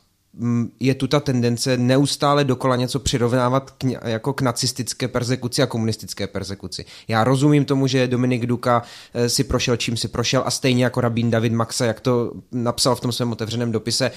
je 0.80 0.94
tu 0.94 1.06
ta 1.06 1.20
tendence 1.20 1.76
neustále 1.76 2.44
dokola 2.44 2.76
něco 2.76 2.98
přirovnávat 2.98 3.70
k, 3.70 3.84
jako 4.04 4.32
k 4.32 4.42
nacistické 4.42 5.08
persekuci 5.08 5.62
a 5.62 5.66
komunistické 5.66 6.26
persekuci. 6.26 6.84
Já 7.08 7.24
rozumím 7.24 7.64
tomu, 7.64 7.86
že 7.86 8.08
Dominik 8.08 8.46
Duka 8.46 8.82
eh, 9.14 9.28
si 9.28 9.44
prošel, 9.44 9.76
čím 9.76 9.96
si 9.96 10.08
prošel 10.08 10.42
a 10.46 10.50
stejně 10.50 10.84
jako 10.84 11.00
rabín 11.00 11.30
David 11.30 11.52
Maxa, 11.52 11.84
jak 11.84 12.00
to 12.00 12.32
napsal 12.52 12.96
v 12.96 13.00
tom 13.00 13.12
svém 13.12 13.32
otevřeném 13.32 13.72
dopise, 13.72 14.10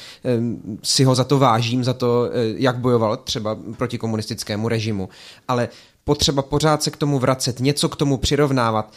si 0.84 1.03
ho 1.03 1.15
za 1.15 1.24
to 1.24 1.39
vážím, 1.39 1.84
za 1.84 1.93
to, 1.93 2.25
eh, 2.25 2.29
jak 2.58 2.77
bojoval 2.77 3.17
třeba 3.17 3.58
proti 3.77 3.98
komunistickému 3.98 4.67
režimu. 4.67 5.10
Ale 5.48 5.70
potřeba 6.03 6.41
pořád 6.41 6.84
se 6.84 6.91
k 6.91 6.98
tomu 6.98 7.20
vracet, 7.20 7.60
něco 7.60 7.89
k 7.89 7.96
tomu 7.96 8.17
přirovnávat, 8.17 8.93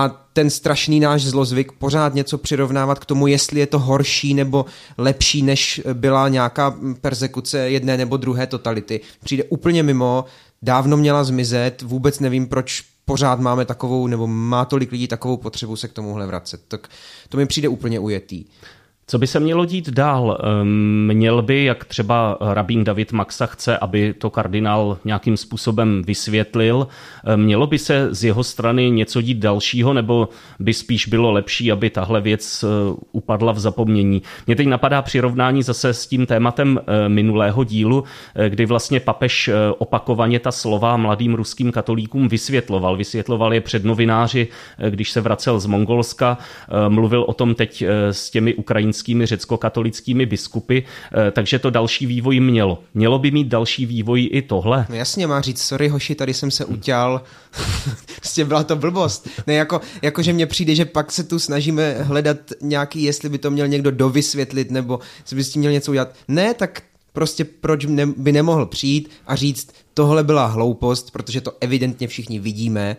a 0.00 0.08
ten 0.32 0.50
strašný 0.50 1.00
náš 1.00 1.22
zlozvyk 1.22 1.72
pořád 1.72 2.14
něco 2.14 2.38
přirovnávat 2.38 2.98
k 2.98 3.04
tomu, 3.04 3.26
jestli 3.26 3.60
je 3.60 3.66
to 3.66 3.78
horší 3.78 4.34
nebo 4.34 4.64
lepší, 4.98 5.42
než 5.42 5.80
byla 5.92 6.28
nějaká 6.28 6.74
persekuce 7.00 7.70
jedné 7.70 7.96
nebo 7.96 8.16
druhé 8.16 8.46
totality. 8.46 9.00
Přijde 9.24 9.44
úplně 9.44 9.82
mimo, 9.82 10.24
dávno 10.62 10.96
měla 10.96 11.24
zmizet, 11.24 11.82
vůbec 11.82 12.20
nevím, 12.20 12.46
proč 12.46 12.84
pořád 13.04 13.40
máme 13.40 13.64
takovou, 13.64 14.06
nebo 14.06 14.26
má 14.26 14.64
tolik 14.64 14.92
lidí 14.92 15.08
takovou 15.08 15.36
potřebu 15.36 15.76
se 15.76 15.88
k 15.88 15.92
tomuhle 15.92 16.26
vracet. 16.26 16.60
Tak 16.68 16.88
to 17.28 17.36
mi 17.36 17.46
přijde 17.46 17.68
úplně 17.68 17.98
ujetý. 17.98 18.44
Co 19.10 19.18
by 19.18 19.26
se 19.26 19.40
mělo 19.40 19.64
dít 19.64 19.88
dál? 19.88 20.38
Ehm, 20.40 21.10
měl 21.12 21.42
by, 21.42 21.64
jak 21.64 21.84
třeba 21.84 22.38
rabín 22.40 22.84
David 22.84 23.12
Maxa 23.12 23.46
chce, 23.46 23.78
aby 23.78 24.14
to 24.18 24.30
kardinál 24.30 24.98
nějakým 25.04 25.36
způsobem 25.36 26.02
vysvětlil, 26.06 26.88
ehm, 27.24 27.40
mělo 27.40 27.66
by 27.66 27.78
se 27.78 28.08
z 28.14 28.24
jeho 28.24 28.44
strany 28.44 28.90
něco 28.90 29.20
dít 29.22 29.38
dalšího, 29.38 29.92
nebo 29.92 30.28
by 30.58 30.74
spíš 30.74 31.06
bylo 31.06 31.30
lepší, 31.30 31.72
aby 31.72 31.90
tahle 31.90 32.20
věc 32.20 32.64
eh, 32.64 32.66
upadla 33.12 33.52
v 33.52 33.58
zapomnění? 33.58 34.22
Mě 34.46 34.56
teď 34.56 34.66
napadá 34.66 35.02
přirovnání 35.02 35.62
zase 35.62 35.94
s 35.94 36.06
tím 36.06 36.26
tématem 36.26 36.78
eh, 36.78 37.08
minulého 37.08 37.64
dílu, 37.64 38.04
eh, 38.34 38.50
kdy 38.50 38.66
vlastně 38.66 39.00
papež 39.00 39.50
opakovaně 39.78 40.38
ta 40.38 40.52
slova 40.52 40.96
mladým 40.96 41.34
ruským 41.34 41.72
katolíkům 41.72 42.28
vysvětloval. 42.28 42.96
Vysvětloval 42.96 43.54
je 43.54 43.60
před 43.60 43.84
novináři, 43.84 44.48
když 44.90 45.10
se 45.10 45.20
vracel 45.20 45.60
z 45.60 45.66
Mongolska. 45.66 46.38
Mluvil 46.88 47.24
o 47.28 47.32
tom 47.32 47.54
teď 47.54 47.84
s 48.10 48.30
těmi 48.30 48.54
ukrajinskými 48.54 48.99
ukrajinskými 49.00 49.26
řecko-katolickými 49.26 50.26
biskupy, 50.26 50.78
eh, 50.78 51.30
takže 51.30 51.58
to 51.58 51.70
další 51.70 52.06
vývoj 52.06 52.40
mělo. 52.40 52.82
Mělo 52.94 53.18
by 53.18 53.30
mít 53.30 53.48
další 53.48 53.86
vývoj 53.86 54.28
i 54.32 54.42
tohle? 54.42 54.86
No 54.88 54.94
jasně, 54.94 55.26
má 55.26 55.40
říct, 55.40 55.62
sorry 55.62 55.88
hoši, 55.88 56.14
tady 56.14 56.34
jsem 56.34 56.50
se 56.50 56.64
utěl, 56.64 57.22
prostě 58.16 58.44
byla 58.44 58.64
to 58.64 58.76
blbost. 58.76 59.28
Ne, 59.46 59.54
jako, 59.54 59.80
jako, 60.02 60.22
že 60.22 60.32
mně 60.32 60.46
přijde, 60.46 60.74
že 60.74 60.84
pak 60.84 61.12
se 61.12 61.24
tu 61.24 61.38
snažíme 61.38 62.02
hledat 62.02 62.36
nějaký, 62.60 63.02
jestli 63.02 63.28
by 63.28 63.38
to 63.38 63.50
měl 63.50 63.68
někdo 63.68 63.90
dovysvětlit, 63.90 64.70
nebo 64.70 65.00
jestli 65.20 65.36
by 65.36 65.44
s 65.44 65.50
tím 65.50 65.60
měl 65.60 65.72
něco 65.72 65.90
udělat. 65.90 66.14
Ne, 66.28 66.54
tak 66.54 66.82
prostě 67.12 67.44
proč 67.44 67.86
by 68.16 68.32
nemohl 68.32 68.66
přijít 68.66 69.10
a 69.26 69.36
říct, 69.36 69.72
tohle 69.94 70.24
byla 70.24 70.46
hloupost, 70.46 71.10
protože 71.10 71.40
to 71.40 71.52
evidentně 71.60 72.08
všichni 72.08 72.38
vidíme, 72.38 72.96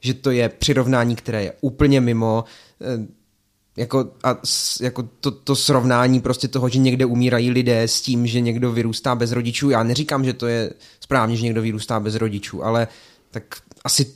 že 0.00 0.14
to 0.14 0.30
je 0.30 0.48
přirovnání, 0.48 1.16
které 1.16 1.42
je 1.42 1.52
úplně 1.60 2.00
mimo, 2.00 2.44
eh, 2.80 3.21
jako, 3.76 4.10
a, 4.24 4.36
jako 4.80 5.08
to, 5.20 5.30
to 5.30 5.56
srovnání 5.56 6.20
prostě 6.20 6.48
toho, 6.48 6.68
že 6.68 6.78
někde 6.78 7.04
umírají 7.04 7.50
lidé 7.50 7.82
s 7.82 8.00
tím, 8.00 8.26
že 8.26 8.40
někdo 8.40 8.72
vyrůstá 8.72 9.14
bez 9.14 9.32
rodičů. 9.32 9.70
Já 9.70 9.82
neříkám, 9.82 10.24
že 10.24 10.32
to 10.32 10.46
je 10.46 10.72
správně, 11.00 11.36
že 11.36 11.44
někdo 11.44 11.62
vyrůstá 11.62 12.00
bez 12.00 12.14
rodičů, 12.14 12.64
ale 12.64 12.88
tak 13.30 13.44
asi 13.84 14.14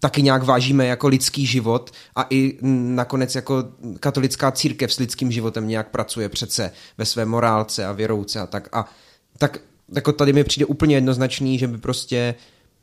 taky 0.00 0.22
nějak 0.22 0.42
vážíme 0.42 0.86
jako 0.86 1.08
lidský 1.08 1.46
život 1.46 1.90
a 2.16 2.26
i 2.30 2.58
nakonec 2.62 3.34
jako 3.34 3.64
katolická 4.00 4.50
církev 4.50 4.92
s 4.94 4.98
lidským 4.98 5.32
životem 5.32 5.68
nějak 5.68 5.90
pracuje 5.90 6.28
přece 6.28 6.72
ve 6.98 7.04
své 7.04 7.24
morálce 7.24 7.86
a 7.86 7.92
věrouce 7.92 8.40
a 8.40 8.46
tak. 8.46 8.68
A 8.72 8.90
tak 9.38 9.58
jako 9.94 10.12
tady 10.12 10.32
mi 10.32 10.44
přijde 10.44 10.66
úplně 10.66 10.96
jednoznačný, 10.96 11.58
že 11.58 11.68
by 11.68 11.78
prostě 11.78 12.34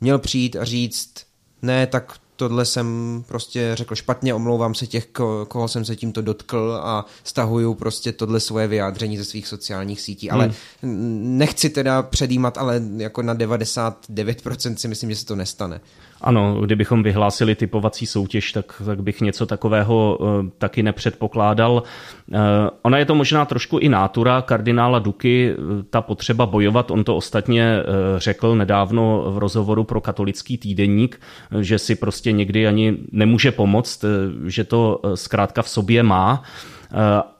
měl 0.01 0.19
přijít 0.19 0.55
a 0.55 0.65
říct, 0.65 1.13
ne, 1.61 1.87
tak 1.87 2.13
tohle 2.41 2.65
jsem 2.65 3.23
prostě 3.27 3.71
řekl 3.73 3.95
špatně, 3.95 4.33
omlouvám 4.33 4.75
se 4.75 4.87
těch, 4.87 5.07
koho 5.47 5.67
jsem 5.67 5.85
se 5.85 5.95
tímto 5.95 6.21
dotkl 6.21 6.79
a 6.83 7.05
stahuju 7.23 7.73
prostě 7.73 8.11
tohle 8.11 8.39
svoje 8.39 8.67
vyjádření 8.67 9.17
ze 9.17 9.25
svých 9.25 9.47
sociálních 9.47 10.01
sítí, 10.01 10.31
ale 10.31 10.51
hmm. 10.81 11.37
nechci 11.37 11.69
teda 11.69 12.03
předjímat, 12.03 12.57
ale 12.57 12.81
jako 12.97 13.21
na 13.21 13.35
99% 13.35 14.75
si 14.75 14.87
myslím, 14.87 15.09
že 15.09 15.15
se 15.15 15.25
to 15.25 15.35
nestane. 15.35 15.81
Ano, 16.23 16.61
kdybychom 16.61 17.03
vyhlásili 17.03 17.55
typovací 17.55 18.05
soutěž, 18.05 18.51
tak, 18.51 18.81
tak 18.85 19.03
bych 19.03 19.21
něco 19.21 19.45
takového 19.45 20.17
uh, 20.17 20.27
taky 20.57 20.83
nepředpokládal. 20.83 21.71
Uh, 21.73 22.37
ona 22.81 22.97
je 22.97 23.05
to 23.05 23.15
možná 23.15 23.45
trošku 23.45 23.77
i 23.77 23.89
nátura 23.89 24.41
kardinála 24.41 24.99
Duky, 24.99 25.55
uh, 25.55 25.81
ta 25.89 26.01
potřeba 26.01 26.45
bojovat, 26.45 26.91
on 26.91 27.03
to 27.03 27.15
ostatně 27.15 27.77
uh, 27.77 28.19
řekl 28.19 28.55
nedávno 28.55 29.23
v 29.27 29.37
rozhovoru 29.37 29.83
pro 29.83 30.01
katolický 30.01 30.57
týdenník, 30.57 31.21
že 31.61 31.79
si 31.79 31.95
prostě 31.95 32.31
někdy 32.31 32.67
ani 32.67 32.97
nemůže 33.11 33.51
pomoct, 33.51 34.05
že 34.45 34.63
to 34.63 34.99
zkrátka 35.15 35.61
v 35.61 35.69
sobě 35.69 36.03
má. 36.03 36.39
Uh, 36.41 36.80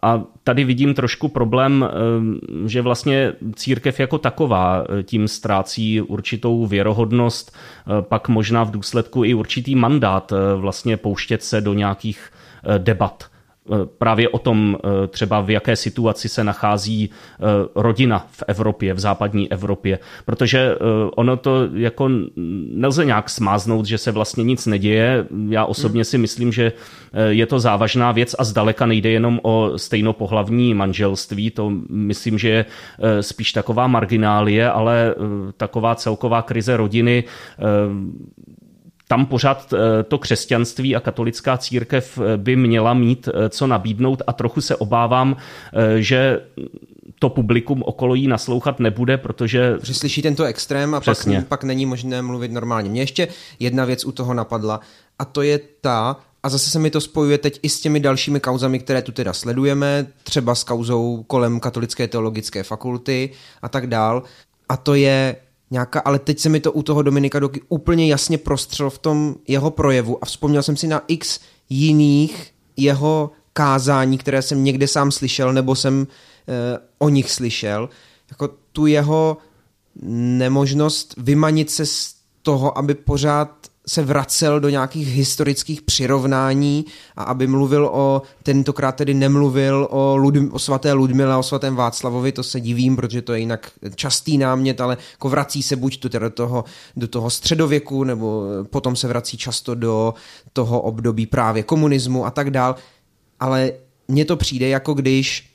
a 0.02 0.24
tady 0.44 0.64
vidím 0.64 0.94
trošku 0.94 1.28
problém, 1.28 1.86
eh, 1.86 2.70
že 2.70 2.82
vlastně 2.82 3.34
církev 3.56 4.00
jako 4.00 4.18
taková 4.18 4.84
eh, 4.84 5.04
tím 5.04 5.28
ztrácí 5.28 6.02
určitou 6.02 6.66
věrohodnost, 6.66 7.56
eh, 7.56 8.02
pak 8.02 8.30
možná 8.30 8.64
v 8.64 8.72
důsledku 8.72 9.24
i 9.24 9.34
určitý 9.34 9.76
mandát 9.76 10.34
vlastně 10.56 10.98
pouštět 10.98 11.44
se 11.44 11.62
do 11.62 11.74
nějakých 11.74 12.32
debat. 12.78 13.24
Eh, 13.26 13.31
právě 13.98 14.30
o 14.30 14.40
tom 14.40 14.78
eh, 14.78 15.08
třeba 15.08 15.42
v 15.42 15.50
jaké 15.50 15.76
situaci 15.76 16.30
se 16.30 16.44
nachází 16.44 17.10
eh, 17.10 17.44
rodina 17.76 18.28
v 18.32 18.44
Evropě, 18.48 18.94
v 18.94 19.00
západní 19.00 19.52
Evropě, 19.52 20.00
protože 20.26 20.76
ono 21.16 21.38
to 21.38 21.68
jako 21.74 22.10
nelze 22.74 23.06
nějak 23.06 23.30
smáznout, 23.30 23.86
že 23.86 23.98
se 23.98 24.12
vlastně 24.12 24.44
nic 24.44 24.66
neděje. 24.66 25.26
Já 25.50 25.66
osobně 25.66 26.06
si 26.06 26.18
myslím, 26.18 26.52
že 26.52 26.74
je 27.30 27.46
to 27.46 27.60
závažná 27.60 28.12
věc 28.12 28.36
a 28.40 28.44
zdaleka 28.44 28.86
nejde 28.86 29.10
jenom 29.10 29.40
o 29.44 29.72
stejnopohlavní 29.76 30.74
manželství, 30.74 31.52
to 31.52 31.72
myslím, 31.90 32.38
že 32.38 32.50
je 32.50 32.66
spíš 33.22 33.52
taková 33.52 33.88
marginálie, 33.88 34.72
ale 34.72 35.16
taková 35.58 35.96
celková 35.96 36.42
krize 36.42 36.78
rodiny 36.78 37.24
tam 39.12 39.26
pořád 39.26 39.74
eh, 39.74 40.04
to 40.04 40.18
křesťanství 40.18 40.96
a 40.96 41.00
katolická 41.00 41.58
církev 41.58 42.18
eh, 42.18 42.38
by 42.38 42.56
měla 42.56 42.94
mít 42.94 43.28
eh, 43.28 43.50
co 43.50 43.68
nabídnout 43.68 44.22
a 44.28 44.34
trochu 44.34 44.62
se 44.62 44.76
obávám, 44.76 45.36
že 45.98 46.42
to 47.20 47.30
publikum 47.30 47.84
okolo 47.84 48.16
jí 48.16 48.28
naslouchat 48.28 48.80
nebude, 48.80 49.18
protože... 49.18 49.78
Že 49.84 49.94
slyší 49.94 50.22
tento 50.22 50.44
extrém 50.44 50.96
a 50.96 51.02
pak, 51.02 51.18
pak 51.48 51.64
není 51.64 51.86
možné 51.86 52.22
mluvit 52.22 52.52
normálně. 52.52 52.90
Mně 52.90 53.02
ještě 53.02 53.28
jedna 53.60 53.86
věc 53.86 54.06
u 54.06 54.12
toho 54.12 54.34
napadla 54.34 54.80
a 55.20 55.26
to 55.26 55.42
je 55.42 55.60
ta, 55.82 56.18
a 56.44 56.50
zase 56.50 56.70
se 56.70 56.80
mi 56.80 56.92
to 56.92 57.02
spojuje 57.02 57.38
teď 57.38 57.60
i 57.64 57.70
s 57.70 57.82
těmi 57.82 58.00
dalšími 58.00 58.40
kauzami, 58.40 58.80
které 58.80 59.02
tu 59.02 59.12
teda 59.12 59.34
sledujeme, 59.34 60.08
třeba 60.24 60.56
s 60.56 60.64
kauzou 60.64 61.24
kolem 61.28 61.60
Katolické 61.60 62.08
teologické 62.08 62.64
fakulty 62.64 63.30
a 63.62 63.70
tak 63.70 63.88
dál. 63.88 64.24
A 64.70 64.78
to 64.78 64.96
je 64.96 65.36
nějaká, 65.72 66.00
ale 66.00 66.20
teď 66.20 66.40
se 66.40 66.50
mi 66.50 66.60
to 66.60 66.72
u 66.72 66.84
toho 66.84 67.02
Dominika 67.02 67.40
Doky 67.40 67.62
úplně 67.70 68.08
jasně 68.08 68.38
prostřel 68.38 68.90
v 68.90 68.98
tom 68.98 69.36
jeho 69.48 69.72
projevu 69.72 70.18
a 70.22 70.26
vzpomněl 70.26 70.64
jsem 70.64 70.78
si 70.78 70.88
na 70.88 71.02
x 71.08 71.40
jiných 71.70 72.54
jeho 72.78 73.32
kázání, 73.54 74.18
které 74.18 74.42
jsem 74.42 74.64
někde 74.64 74.88
sám 74.88 75.12
slyšel, 75.12 75.54
nebo 75.54 75.76
jsem 75.76 76.08
e, 76.48 76.80
o 76.98 77.10
nich 77.10 77.32
slyšel, 77.32 77.90
jako 78.30 78.50
tu 78.72 78.86
jeho 78.86 79.38
nemožnost 80.04 81.14
vymanit 81.18 81.70
se 81.70 81.86
z 81.86 82.16
toho, 82.42 82.78
aby 82.78 82.94
pořád 82.94 83.68
se 83.88 84.04
vracel 84.04 84.60
do 84.60 84.70
nějakých 84.70 85.08
historických 85.08 85.82
přirovnání 85.82 86.86
a 87.16 87.24
aby 87.24 87.48
mluvil 87.48 87.90
o, 87.94 88.22
tentokrát 88.44 88.96
tedy 88.96 89.14
nemluvil 89.14 89.88
o, 89.92 90.16
Lud, 90.18 90.36
o 90.52 90.60
svaté 90.60 90.94
Ludmile, 90.94 91.38
o 91.38 91.44
svatém 91.44 91.76
Václavovi, 91.76 92.32
to 92.32 92.44
se 92.44 92.60
divím, 92.60 92.96
protože 92.96 93.22
to 93.22 93.34
je 93.34 93.40
jinak 93.40 93.72
častý 93.96 94.38
námět, 94.38 94.82
ale 94.82 94.98
jako 95.12 95.30
vrací 95.30 95.64
se 95.64 95.76
buď 95.76 96.00
to 96.00 96.10
teda 96.10 96.30
do 96.30 96.36
toho, 96.36 96.64
do 96.96 97.08
toho 97.08 97.30
středověku, 97.30 98.04
nebo 98.04 98.44
potom 98.70 98.96
se 98.96 99.08
vrací 99.08 99.38
často 99.38 99.76
do 99.76 100.14
toho 100.54 100.82
období 100.82 101.26
právě 101.26 101.64
komunismu 101.64 102.26
a 102.26 102.32
tak 102.32 102.52
dál, 102.52 102.76
ale 103.40 103.72
mně 104.08 104.26
to 104.26 104.36
přijde 104.36 104.68
jako 104.68 104.94
když 104.94 105.52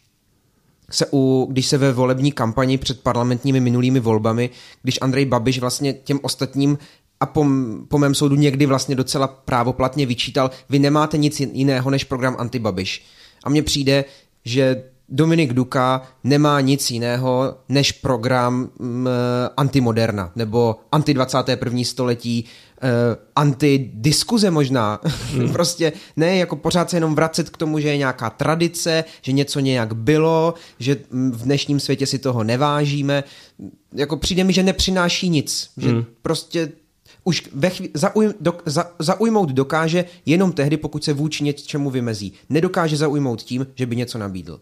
se 0.90 1.06
u, 1.12 1.46
když 1.50 1.66
se 1.66 1.78
ve 1.78 1.92
volební 1.92 2.32
kampani 2.32 2.78
před 2.78 3.00
parlamentními 3.00 3.60
minulými 3.60 4.00
volbami, 4.00 4.50
když 4.82 4.98
Andrej 5.00 5.24
Babiš 5.24 5.58
vlastně 5.58 5.92
těm 5.92 6.20
ostatním 6.22 6.78
a 7.20 7.26
po, 7.26 7.46
po 7.88 7.98
mém 7.98 8.14
soudu 8.14 8.36
někdy 8.36 8.66
vlastně 8.66 8.94
docela 8.94 9.26
právoplatně 9.26 10.06
vyčítal, 10.06 10.50
vy 10.68 10.78
nemáte 10.78 11.18
nic 11.18 11.40
jiného 11.40 11.90
než 11.90 12.04
program 12.04 12.36
Antibabiš. 12.38 13.04
A 13.44 13.50
mně 13.50 13.62
přijde, 13.62 14.04
že 14.44 14.82
Dominik 15.08 15.52
Duka 15.52 16.02
nemá 16.24 16.60
nic 16.60 16.90
jiného 16.90 17.54
než 17.68 17.92
program 17.92 18.68
mm, 18.78 19.08
antimoderna 19.56 20.32
nebo 20.36 20.76
anti 20.92 21.14
21. 21.14 21.80
století, 21.84 22.44
uh, 22.82 22.88
antidiskuze 23.36 24.50
možná. 24.50 25.00
Hmm. 25.36 25.52
prostě 25.52 25.92
ne 26.16 26.36
jako 26.36 26.56
pořád 26.56 26.90
se 26.90 26.96
jenom 26.96 27.14
vracet 27.14 27.50
k 27.50 27.56
tomu, 27.56 27.78
že 27.78 27.88
je 27.88 27.96
nějaká 27.96 28.30
tradice, 28.30 29.04
že 29.22 29.32
něco 29.32 29.60
nějak 29.60 29.92
bylo, 29.92 30.54
že 30.78 30.96
v 31.10 31.42
dnešním 31.42 31.80
světě 31.80 32.06
si 32.06 32.18
toho 32.18 32.44
nevážíme. 32.44 33.24
Jako 33.92 34.16
přijde 34.16 34.44
mi, 34.44 34.52
že 34.52 34.62
nepřináší 34.62 35.28
nic. 35.28 35.70
Že 35.76 35.88
hmm. 35.88 36.04
prostě 36.22 36.72
už 37.26 37.48
ve 37.54 37.70
chví, 37.70 37.88
zauj, 37.94 38.34
do, 38.40 38.54
za, 38.66 38.90
zaujmout 38.98 39.50
dokáže 39.50 40.04
jenom 40.26 40.52
tehdy, 40.52 40.76
pokud 40.76 41.04
se 41.04 41.12
vůči 41.12 41.44
něčemu 41.44 41.90
vymezí. 41.90 42.32
Nedokáže 42.48 42.96
zaujmout 42.96 43.42
tím, 43.42 43.66
že 43.74 43.86
by 43.86 43.96
něco 43.96 44.18
nabídl. 44.18 44.60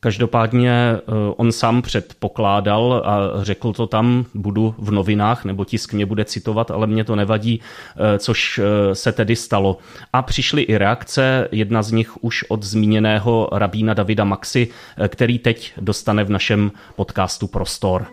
Každopádně 0.00 0.72
eh, 0.72 1.00
on 1.36 1.52
sám 1.52 1.82
předpokládal 1.82 3.02
a 3.06 3.44
řekl 3.44 3.72
to 3.72 3.86
tam, 3.86 4.24
budu 4.34 4.74
v 4.78 4.90
novinách, 4.90 5.44
nebo 5.44 5.64
tisk 5.64 5.92
mě 5.92 6.06
bude 6.06 6.24
citovat, 6.24 6.70
ale 6.70 6.86
mě 6.86 7.04
to 7.04 7.16
nevadí, 7.16 7.60
eh, 7.60 8.18
což 8.18 8.58
eh, 8.58 8.94
se 8.94 9.12
tedy 9.12 9.36
stalo. 9.36 9.78
A 10.12 10.22
přišly 10.22 10.62
i 10.62 10.78
reakce, 10.78 11.48
jedna 11.52 11.82
z 11.82 11.92
nich 11.92 12.24
už 12.24 12.44
od 12.48 12.62
zmíněného 12.62 13.48
rabína 13.52 13.94
Davida 13.94 14.24
Maxi, 14.24 14.68
který 15.08 15.38
teď 15.38 15.72
dostane 15.80 16.24
v 16.24 16.30
našem 16.30 16.72
podcastu 16.96 17.46
prostor. 17.46 18.06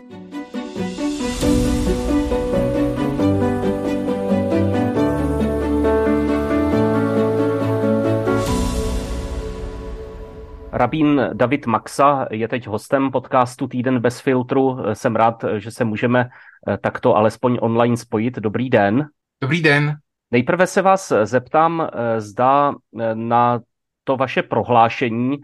Rabín 10.76 11.30
David 11.32 11.66
Maxa 11.66 12.26
je 12.30 12.48
teď 12.48 12.66
hostem 12.66 13.10
podcastu 13.10 13.68
Týden 13.68 13.98
bez 13.98 14.20
filtru. 14.20 14.78
Jsem 14.92 15.16
rád, 15.16 15.44
že 15.56 15.70
se 15.70 15.84
můžeme 15.84 16.28
eh, 16.68 16.78
takto 16.78 17.16
alespoň 17.16 17.58
online 17.60 17.96
spojit. 17.96 18.36
Dobrý 18.36 18.70
den. 18.70 19.08
Dobrý 19.42 19.62
den. 19.62 19.96
Nejprve 20.30 20.66
se 20.66 20.82
vás 20.82 21.12
zeptám, 21.22 21.88
eh, 21.92 22.20
zda 22.20 22.74
eh, 23.00 23.14
na 23.14 23.60
to 24.04 24.16
vaše 24.16 24.42
prohlášení, 24.42 25.36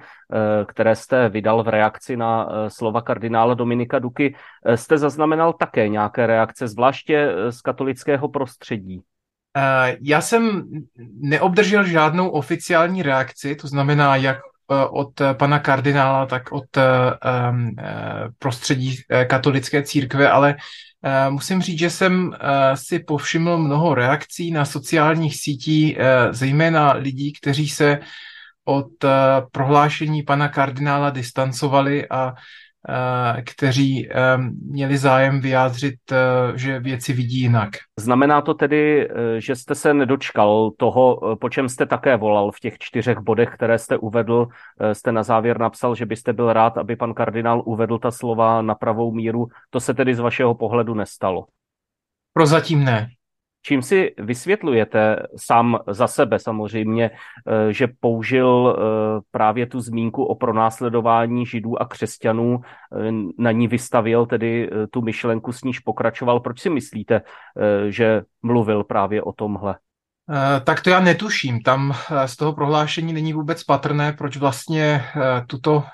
které 0.67 0.97
jste 0.97 1.29
vydal 1.29 1.63
v 1.63 1.69
reakci 1.69 2.17
na 2.17 2.49
slova 2.69 3.01
kardinála 3.01 3.55
Dominika 3.55 3.99
Duky, 3.99 4.35
jste 4.75 4.99
zaznamenal 4.99 5.53
také 5.53 5.89
nějaké 5.89 6.27
reakce, 6.27 6.69
zvláště 6.69 7.35
z 7.51 7.61
katolického 7.61 8.29
prostředí? 8.29 9.01
Já 10.01 10.21
jsem 10.21 10.63
neobdržel 11.21 11.85
žádnou 11.85 12.29
oficiální 12.29 13.03
reakci, 13.03 13.57
to 13.57 13.69
znamená 13.69 14.17
jak 14.17 14.39
Eh, 14.39 14.51
od 14.91 15.21
eh, 15.21 15.35
pana 15.35 15.59
kardinála, 15.59 16.27
tak 16.27 16.53
od 16.53 16.77
eh, 16.77 16.83
prostředí 18.39 18.97
katolické 19.27 19.83
církve, 19.83 20.31
ale 20.31 20.57
musím 21.29 21.63
říct, 21.63 21.79
že 21.79 21.91
jsem 21.91 22.33
si 22.75 22.99
povšiml 22.99 23.59
mnoho 23.59 23.95
reakcí 23.95 24.51
na 24.51 24.65
sociálních 24.65 25.37
sítí, 25.37 25.97
zejména 26.31 26.93
lidí, 26.93 27.33
kteří 27.33 27.69
se 27.69 27.99
od 28.65 28.89
prohlášení 29.53 30.23
pana 30.23 30.49
kardinála 30.49 31.11
distancovali 31.11 32.09
a 32.09 32.35
Eh, 32.35 32.39
kteří 33.47 34.09
eh, 34.11 34.15
měli 34.71 34.99
zájem 34.99 35.41
vyjádřit, 35.41 35.95
eh, 36.13 36.17
že 36.59 36.81
věci 36.81 37.13
vidí 37.13 37.41
jinak. 37.41 37.71
Znamená 37.99 38.41
to 38.41 38.55
tedy, 38.55 39.09
že 39.39 39.57
jste 39.57 39.75
se 39.75 39.95
nedočkal 39.95 40.71
toho, 40.77 41.37
po 41.41 41.49
čem 41.49 41.69
jste 41.69 41.87
také 41.87 42.17
volal 42.17 42.53
v 42.53 42.61
těch 42.61 42.79
čtyřech 42.79 43.19
bodech, 43.19 43.51
které 43.55 43.79
jste 43.79 43.99
uvedl. 43.99 44.47
Jste 44.93 45.13
na 45.13 45.23
závěr 45.23 45.61
napsal, 45.61 45.95
že 45.95 46.07
byste 46.07 46.33
byl 46.33 46.53
rád, 46.53 46.79
aby 46.79 46.97
pan 46.97 47.15
kardinál 47.15 47.63
uvedl 47.67 47.99
ta 47.99 48.11
slova 48.11 48.63
na 48.63 48.75
pravou 48.75 49.13
míru. 49.13 49.47
To 49.71 49.81
se 49.81 49.95
tedy 49.95 50.15
z 50.15 50.19
vašeho 50.19 50.55
pohledu 50.55 50.95
nestalo? 50.95 51.47
Prozatím 52.33 52.85
ne. 52.85 53.09
Čím 53.65 53.83
si 53.83 54.15
vysvětlujete 54.19 55.17
sám 55.37 55.79
za 55.89 56.07
sebe 56.07 56.39
samozřejmě, 56.39 57.11
eh, 57.11 57.73
že 57.73 57.89
použil 58.01 58.77
eh, 58.77 59.21
právě 59.31 59.67
tu 59.67 59.81
zmínku 59.81 60.25
o 60.25 60.35
pronásledování 60.35 61.47
židů 61.47 61.83
a 61.83 61.87
křesťanů, 61.87 62.61
eh, 62.61 63.13
na 63.39 63.53
ní 63.53 63.69
vystavil 63.69 64.27
tedy 64.27 64.71
tu 64.91 65.03
myšlenku, 65.03 65.53
s 65.53 65.65
níž 65.65 65.79
pokračoval. 65.79 66.41
Proč 66.41 66.61
si 66.61 66.71
myslíte, 66.71 67.23
že 67.89 68.23
mluvil 68.43 68.85
právě 68.85 69.23
o 69.23 69.33
tomhle? 69.33 69.77
Tak 70.65 70.81
to 70.81 70.91
já 70.91 71.01
netuším. 71.01 71.61
Tam 71.61 71.95
z 72.27 72.37
toho 72.37 72.53
prohlášení 72.53 73.13
není 73.13 73.33
vůbec 73.33 73.65
patrné, 73.65 74.13
proč 74.13 74.37
vlastně 74.37 75.05
tuto 75.47 75.85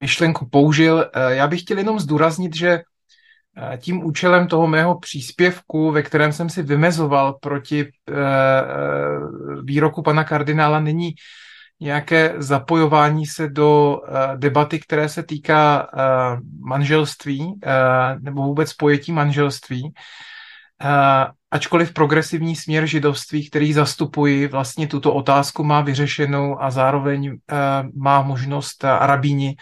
myšlenku 0.00 0.48
použil. 0.50 1.10
Já 1.28 1.46
bych 1.46 1.60
chtěl 1.60 1.78
jenom 1.78 2.00
zdůraznit, 2.00 2.56
že 2.56 2.80
tím 3.76 4.04
účelem 4.04 4.48
toho 4.48 4.66
mého 4.66 4.98
příspěvku, 4.98 5.90
ve 5.90 6.02
kterém 6.02 6.32
jsem 6.32 6.50
si 6.50 6.62
vymezoval 6.62 7.32
proti 7.32 7.80
eh, 7.80 8.12
eh, 8.12 8.22
výroku 9.62 10.02
pana 10.02 10.24
kardinála, 10.24 10.80
není 10.80 11.14
nějaké 11.80 12.34
zapojování 12.38 13.26
se 13.26 13.48
do 13.48 14.00
eh, 14.08 14.36
debaty, 14.36 14.78
které 14.78 15.08
se 15.08 15.22
týká 15.22 15.88
manželství 16.60 17.54
nebo 18.20 18.42
vůbec 18.42 18.72
pojetí 18.72 19.12
manželství. 19.12 19.92
Ačkoliv 21.50 21.92
progresivní 21.92 22.56
směr 22.56 22.86
židovství, 22.86 23.48
který 23.48 23.72
zastupuji, 23.72 24.48
vlastně 24.48 24.86
tuto 24.86 25.14
otázku 25.14 25.64
má 25.64 25.80
vyřešenou 25.80 26.62
a 26.62 26.70
zároveň 26.70 27.38
má 27.94 28.22
možnost 28.22 28.84
arabíni 28.84 29.56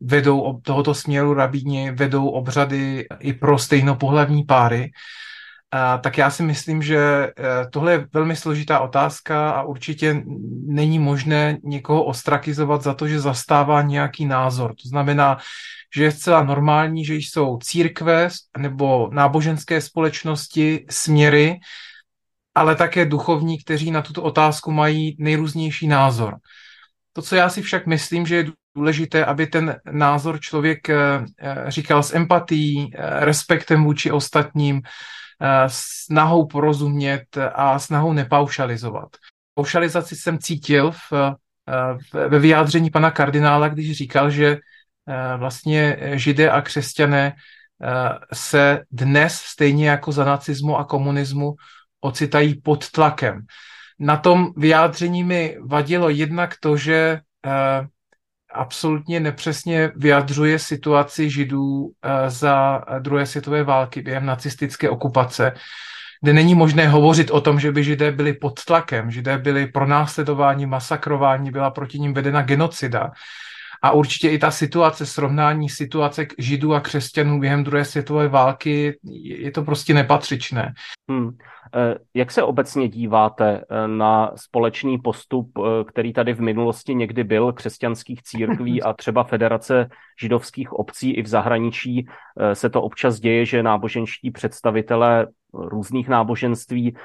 vedou 0.00 0.60
tohoto 0.62 0.94
směru 0.94 1.34
rabíni, 1.34 1.90
vedou 1.90 2.28
obřady 2.28 3.06
i 3.18 3.32
pro 3.32 3.58
stejnopohlavní 3.58 4.44
páry, 4.44 4.90
a, 5.70 5.98
tak 5.98 6.18
já 6.18 6.30
si 6.30 6.42
myslím, 6.42 6.82
že 6.82 6.98
e, 6.98 7.32
tohle 7.70 7.92
je 7.92 8.06
velmi 8.12 8.36
složitá 8.36 8.80
otázka 8.80 9.50
a 9.50 9.62
určitě 9.62 10.22
není 10.66 10.98
možné 10.98 11.58
někoho 11.62 12.04
ostrakizovat 12.04 12.82
za 12.82 12.94
to, 12.94 13.08
že 13.08 13.20
zastává 13.20 13.82
nějaký 13.82 14.26
názor. 14.26 14.74
To 14.82 14.88
znamená, 14.88 15.38
že 15.94 16.04
je 16.04 16.12
zcela 16.12 16.42
normální, 16.42 17.04
že 17.04 17.14
jsou 17.14 17.58
církve 17.58 18.28
nebo 18.58 19.10
náboženské 19.12 19.80
společnosti, 19.80 20.86
směry, 20.90 21.60
ale 22.54 22.76
také 22.76 23.04
duchovní, 23.04 23.58
kteří 23.58 23.90
na 23.90 24.02
tuto 24.02 24.22
otázku 24.22 24.70
mají 24.70 25.16
nejrůznější 25.18 25.86
názor. 25.86 26.36
To, 27.12 27.22
co 27.22 27.36
já 27.36 27.48
si 27.48 27.62
však 27.62 27.86
myslím, 27.86 28.26
že 28.26 28.36
je 28.36 28.46
důležité, 28.74 29.24
aby 29.24 29.46
ten 29.46 29.76
názor 29.90 30.40
člověk 30.40 30.88
eh, 30.88 30.96
eh, 31.40 31.64
říkal 31.68 32.02
s 32.02 32.14
empatí, 32.14 32.90
eh, 32.94 33.24
respektem 33.24 33.84
vůči 33.84 34.10
ostatním, 34.10 34.82
snahou 35.66 36.46
porozumět 36.46 37.24
a 37.54 37.78
snahou 37.78 38.12
nepaušalizovat. 38.12 39.08
Paušalizaci 39.54 40.16
jsem 40.16 40.38
cítil 40.38 40.90
v, 40.90 41.12
ve 42.28 42.38
vyjádření 42.38 42.90
pana 42.90 43.10
kardinála, 43.10 43.68
když 43.68 43.92
říkal, 43.92 44.30
že 44.30 44.58
vlastně 45.36 45.98
židé 46.14 46.50
a 46.50 46.62
křesťané 46.62 47.32
se 48.32 48.82
dnes, 48.90 49.34
stejně 49.34 49.88
jako 49.90 50.12
za 50.12 50.24
nacismu 50.24 50.78
a 50.78 50.84
komunismu, 50.84 51.54
ocitají 52.00 52.60
pod 52.60 52.90
tlakem. 52.90 53.40
Na 53.98 54.16
tom 54.16 54.52
vyjádření 54.56 55.24
mi 55.24 55.56
vadilo 55.64 56.08
jednak 56.08 56.54
to, 56.60 56.76
že 56.76 57.20
absolutně 58.54 59.20
nepřesně 59.20 59.92
vyjadřuje 59.96 60.58
situaci 60.58 61.30
židů 61.30 61.90
eh, 62.02 62.30
za 62.30 62.84
druhé 62.98 63.26
světové 63.26 63.64
války 63.64 64.02
během 64.02 64.26
nacistické 64.26 64.90
okupace, 64.90 65.52
kde 66.22 66.32
není 66.32 66.54
možné 66.54 66.88
hovořit 66.88 67.30
o 67.30 67.40
tom, 67.40 67.60
že 67.60 67.72
by 67.72 67.84
židé 67.84 68.12
byli 68.12 68.32
pod 68.32 68.64
tlakem, 68.64 69.10
židé 69.10 69.38
byli 69.38 69.66
pronásledováni, 69.66 70.66
masakrováni, 70.66 71.50
byla 71.50 71.70
proti 71.70 71.98
ním 71.98 72.14
vedena 72.14 72.42
genocida. 72.42 73.10
A 73.82 73.90
určitě 73.90 74.30
i 74.30 74.38
ta 74.38 74.50
situace, 74.50 75.06
srovnání 75.06 75.68
situace 75.68 76.26
židů 76.38 76.74
a 76.74 76.80
křesťanů 76.80 77.40
během 77.40 77.64
druhé 77.64 77.84
světové 77.84 78.28
války, 78.28 78.98
je 79.22 79.50
to 79.50 79.62
prostě 79.62 79.94
nepatřičné. 79.94 80.74
Hmm. 81.10 81.30
Eh, 81.74 81.94
jak 82.14 82.30
se 82.30 82.42
obecně 82.42 82.88
díváte 82.88 83.64
eh, 83.70 83.88
na 83.88 84.32
společný 84.36 84.98
postup, 84.98 85.50
eh, 85.58 85.84
který 85.84 86.12
tady 86.12 86.32
v 86.34 86.40
minulosti 86.40 86.94
někdy 86.94 87.24
byl, 87.24 87.52
křesťanských 87.52 88.22
církví 88.22 88.82
a 88.82 88.92
třeba 88.92 89.24
Federace 89.24 89.88
židovských 90.20 90.72
obcí 90.72 91.10
i 91.10 91.22
v 91.22 91.26
zahraničí 91.26 92.06
se 92.52 92.70
to 92.70 92.82
občas 92.82 93.20
děje, 93.20 93.44
že 93.44 93.62
náboženští 93.62 94.30
představitelé 94.30 95.26
různých 95.52 96.08
náboženství 96.08 96.96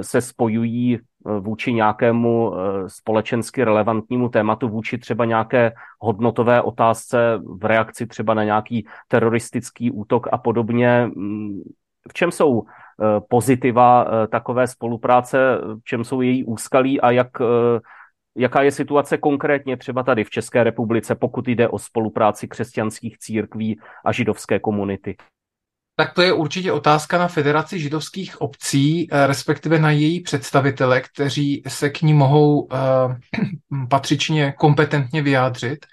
se 0.00 0.20
spojují 0.20 0.98
vůči 1.40 1.72
nějakému 1.72 2.52
společensky 2.86 3.64
relevantnímu 3.64 4.28
tématu, 4.28 4.68
vůči 4.68 4.98
třeba 4.98 5.24
nějaké 5.24 5.72
hodnotové 6.00 6.62
otázce 6.62 7.40
v 7.58 7.64
reakci 7.64 8.06
třeba 8.06 8.34
na 8.34 8.44
nějaký 8.44 8.86
teroristický 9.08 9.90
útok 9.90 10.28
a 10.32 10.38
podobně. 10.38 11.10
Mm, 11.14 11.60
v 12.08 12.12
čem 12.12 12.30
jsou 12.32 12.62
pozitiva 13.28 14.04
eh, 14.04 14.26
takové 14.26 14.66
spolupráce, 14.66 15.38
v 15.80 15.84
čem 15.84 16.04
jsou 16.04 16.20
její 16.20 16.44
úskalí 16.44 17.00
a 17.00 17.10
jak, 17.10 17.28
eh, 17.40 17.80
jaká 18.36 18.62
je 18.62 18.70
situace 18.72 19.18
konkrétně 19.18 19.76
třeba 19.76 20.02
tady 20.02 20.24
v 20.24 20.30
České 20.30 20.64
republice, 20.64 21.14
pokud 21.14 21.48
jde 21.48 21.68
o 21.68 21.78
spolupráci 21.78 22.48
křesťanských 22.48 23.18
církví 23.18 23.80
a 24.04 24.12
židovské 24.12 24.58
komunity? 24.58 25.16
Tak 25.98 26.14
to 26.14 26.22
je 26.22 26.32
určitě 26.32 26.72
otázka 26.72 27.18
na 27.18 27.28
Federaci 27.28 27.78
židovských 27.78 28.40
obcí, 28.40 29.08
respektive 29.26 29.78
na 29.78 29.90
její 29.90 30.20
představitele, 30.20 31.00
kteří 31.00 31.62
se 31.68 31.90
k 31.90 32.02
ní 32.02 32.14
mohou 32.14 32.68
patřičně 33.90 34.52
kompetentně 34.58 35.22
vyjádřit. 35.22 35.86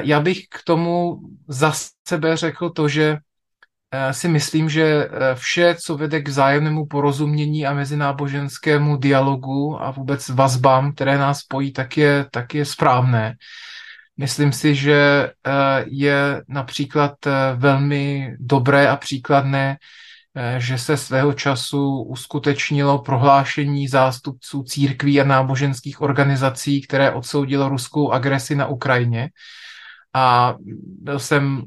Já 0.00 0.20
bych 0.20 0.38
k 0.50 0.64
tomu 0.64 1.20
za 1.48 1.72
sebe 2.08 2.36
řekl 2.36 2.70
to, 2.70 2.88
že 2.88 3.16
Eh, 3.16 3.29
si 4.10 4.28
myslím, 4.28 4.68
že 4.68 4.82
eh, 4.82 5.34
vše, 5.34 5.74
co 5.74 5.96
vede 5.96 6.22
k 6.22 6.28
vzájemnému 6.28 6.86
porozumění 6.86 7.66
a 7.66 7.74
mezináboženskému 7.74 8.96
dialogu 8.96 9.82
a 9.82 9.90
vůbec 9.90 10.28
vazbám, 10.28 10.92
které 10.92 11.18
nás 11.18 11.38
spojí, 11.38 11.72
tak 11.72 11.96
je, 11.96 12.26
tak 12.30 12.54
je 12.54 12.64
správné. 12.64 13.34
Myslím 14.16 14.52
si, 14.52 14.74
že 14.74 14.94
eh, 14.94 15.84
je 15.86 16.42
například 16.48 17.12
velmi 17.56 18.34
dobré 18.38 18.88
a 18.88 18.96
příkladné, 18.96 19.76
že 20.58 20.78
se 20.78 20.96
svého 20.96 21.32
času 21.32 22.02
uskutečnilo 22.02 22.98
prohlášení 22.98 23.88
zástupců 23.88 24.62
církví 24.62 25.20
a 25.20 25.24
náboženských 25.24 26.00
organizací, 26.00 26.80
které 26.80 27.12
odsoudilo 27.12 27.68
ruskou 27.68 28.10
agresi 28.10 28.54
na 28.54 28.66
Ukrajině 28.66 29.30
a 30.14 30.54
byl 31.02 31.18
jsem 31.18 31.56
uh, 31.56 31.62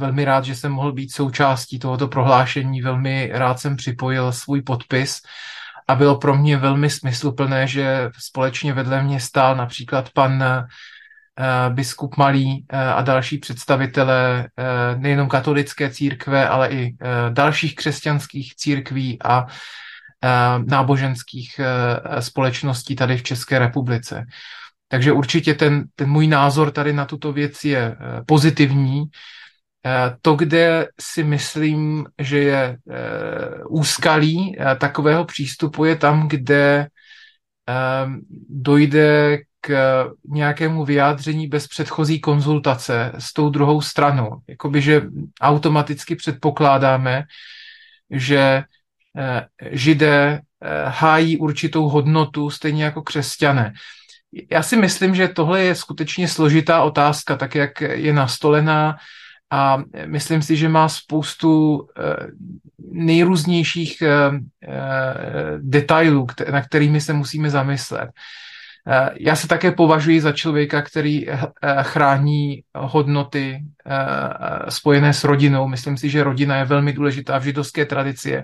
velmi 0.00 0.24
rád, 0.24 0.44
že 0.44 0.54
jsem 0.54 0.72
mohl 0.72 0.92
být 0.92 1.12
součástí 1.12 1.78
tohoto 1.78 2.08
prohlášení. 2.08 2.82
Velmi 2.82 3.30
rád 3.32 3.60
jsem 3.60 3.76
připojil 3.76 4.32
svůj 4.32 4.62
podpis 4.62 5.20
a 5.88 5.94
bylo 5.94 6.18
pro 6.18 6.36
mě 6.36 6.56
velmi 6.56 6.90
smysluplné, 6.90 7.66
že 7.66 8.10
společně 8.18 8.72
vedle 8.72 9.02
mě 9.02 9.20
stál 9.20 9.56
například 9.56 10.10
pan 10.10 10.32
uh, 10.42 11.74
biskup 11.74 12.16
Malý 12.16 12.66
uh, 12.72 12.78
a 12.78 13.02
další 13.02 13.38
představitelé 13.38 14.48
nejenom 14.96 15.28
katolické 15.28 15.90
církve, 15.90 16.48
ale 16.48 16.68
i 16.68 16.96
dalších 17.30 17.74
křesťanských 17.74 18.56
církví 18.56 19.18
a 19.24 19.46
náboženských 20.66 21.60
společností 22.20 22.96
tady 22.96 23.16
v 23.16 23.22
České 23.22 23.58
republice. 23.58 24.24
Takže 24.94 25.12
určitě 25.12 25.54
ten, 25.54 25.84
ten 25.94 26.10
můj 26.10 26.26
názor 26.26 26.70
tady 26.70 26.92
na 26.92 27.04
tuto 27.04 27.32
věc 27.32 27.64
je 27.64 27.78
eh, 27.78 27.96
pozitivní. 28.26 29.04
Eh, 29.86 30.16
to, 30.22 30.34
kde 30.34 30.88
si 31.00 31.24
myslím, 31.24 32.06
že 32.18 32.38
je 32.38 32.62
eh, 32.62 33.64
úskalí 33.68 34.56
takového 34.78 35.24
přístupu, 35.24 35.84
je 35.84 35.96
tam, 35.96 36.28
kde 36.28 36.88
dojde 38.48 39.38
k 39.60 40.04
nějakému 40.24 40.84
vyjádření 40.84 41.48
bez 41.48 41.68
předchozí 41.68 42.20
konzultace 42.20 43.12
s 43.18 43.32
tou 43.32 43.50
druhou 43.50 43.80
stranou. 43.80 44.30
Jakoby, 44.48 44.82
že 44.82 45.02
automaticky 45.40 46.16
předpokládáme, 46.16 47.22
že 48.10 48.62
židé 49.70 50.40
hájí 50.86 51.38
určitou 51.38 51.88
hodnotu, 51.88 52.50
stejně 52.50 52.84
jako 52.84 53.02
křesťané. 53.02 53.72
Já 54.50 54.62
si 54.62 54.76
myslím, 54.76 55.14
že 55.14 55.28
tohle 55.28 55.64
je 55.64 55.74
skutečně 55.74 56.28
složitá 56.28 56.82
otázka, 56.82 57.36
tak 57.36 57.54
jak 57.54 57.80
je 57.80 58.12
nastolená 58.12 58.96
a 59.54 59.82
myslím 60.06 60.42
si, 60.42 60.56
že 60.56 60.68
má 60.68 60.88
spoustu 60.88 61.86
eh, 61.98 62.16
nejrůznějších 62.92 64.02
eh, 64.02 64.10
eh, 64.68 65.58
detailů, 65.58 66.26
na 66.50 66.62
kterými 66.62 67.00
se 67.00 67.12
musíme 67.12 67.50
zamyslet. 67.50 68.10
Já 69.20 69.36
se 69.36 69.48
také 69.48 69.72
považuji 69.72 70.20
za 70.20 70.32
člověka, 70.32 70.82
který 70.82 71.26
chrání 71.82 72.62
hodnoty 72.74 73.64
spojené 74.68 75.12
s 75.12 75.24
rodinou. 75.24 75.68
Myslím 75.68 75.96
si, 75.96 76.08
že 76.08 76.24
rodina 76.24 76.56
je 76.56 76.64
velmi 76.64 76.92
důležitá 76.92 77.38
v 77.38 77.44
židovské 77.44 77.84
tradici. 77.86 78.42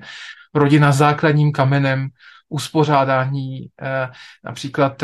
Rodina 0.55 0.93
základním 0.93 1.53
kamenem 1.53 2.09
uspořádání 2.49 3.69
například 4.45 5.03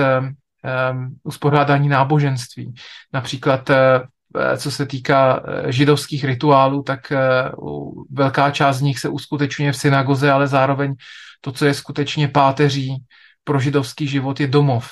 uspořádání 1.23 1.89
náboženství. 1.89 2.75
Například 3.13 3.71
uh, 3.71 3.77
co 4.57 4.71
se 4.71 4.87
týká 4.87 5.41
uh, 5.41 5.71
židovských 5.71 6.25
rituálů, 6.25 6.83
tak 6.83 7.13
uh, 7.59 8.05
velká 8.11 8.51
část 8.51 8.77
z 8.77 8.83
nich 8.83 8.99
se 8.99 9.09
uskutečňuje 9.09 9.73
v 9.73 9.77
synagoze, 9.77 10.31
ale 10.31 10.47
zároveň 10.47 10.95
to, 11.41 11.53
co 11.53 11.67
je 11.67 11.75
skutečně 11.75 12.29
páteří 12.29 12.97
pro 13.45 13.61
židovský 13.61 14.09
život, 14.09 14.41
je 14.41 14.47
domov. 14.47 14.91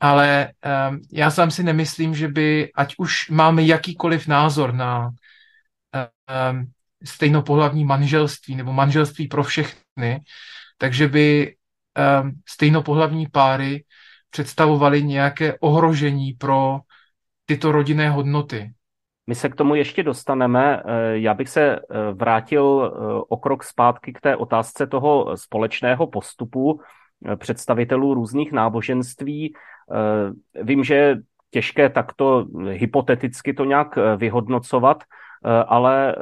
Ale 0.00 0.52
um, 0.90 1.00
já 1.12 1.30
sám 1.30 1.50
si 1.50 1.62
nemyslím, 1.62 2.14
že 2.14 2.28
by, 2.28 2.70
ať 2.74 2.94
už 2.98 3.30
máme 3.30 3.62
jakýkoliv 3.62 4.26
názor 4.26 4.74
na 4.74 5.08
um, 5.08 6.66
stejnopohlavní 7.04 7.84
manželství 7.84 8.56
nebo 8.56 8.72
manželství 8.72 9.28
pro 9.28 9.44
všechny, 9.44 10.20
takže 10.78 11.08
by 11.08 11.54
stejnopohlavní 12.48 13.26
páry 13.26 13.84
představovaly 14.36 15.02
nějaké 15.02 15.58
ohrožení 15.60 16.32
pro 16.32 16.80
tyto 17.46 17.72
rodinné 17.72 18.10
hodnoty. 18.10 18.72
My 19.26 19.34
se 19.34 19.48
k 19.48 19.54
tomu 19.54 19.74
ještě 19.74 20.02
dostaneme. 20.02 20.82
Eh, 20.84 21.18
já 21.18 21.34
bych 21.34 21.48
se 21.48 21.76
eh, 21.76 21.80
vrátil 22.12 22.64
eh, 22.84 22.98
o 23.28 23.36
krok 23.36 23.64
zpátky 23.64 24.12
k 24.12 24.20
té 24.20 24.36
otázce 24.36 24.86
toho 24.86 25.36
společného 25.36 26.06
postupu 26.06 26.80
představitelů 27.36 28.14
různých 28.14 28.52
náboženství. 28.52 29.54
Vím, 30.62 30.84
že 30.84 30.94
je 30.94 31.16
těžké 31.50 31.88
takto 31.88 32.46
hypoteticky 32.70 33.54
to 33.54 33.64
nějak 33.64 33.98
vyhodnocovat, 34.16 35.04
ale 35.66 36.16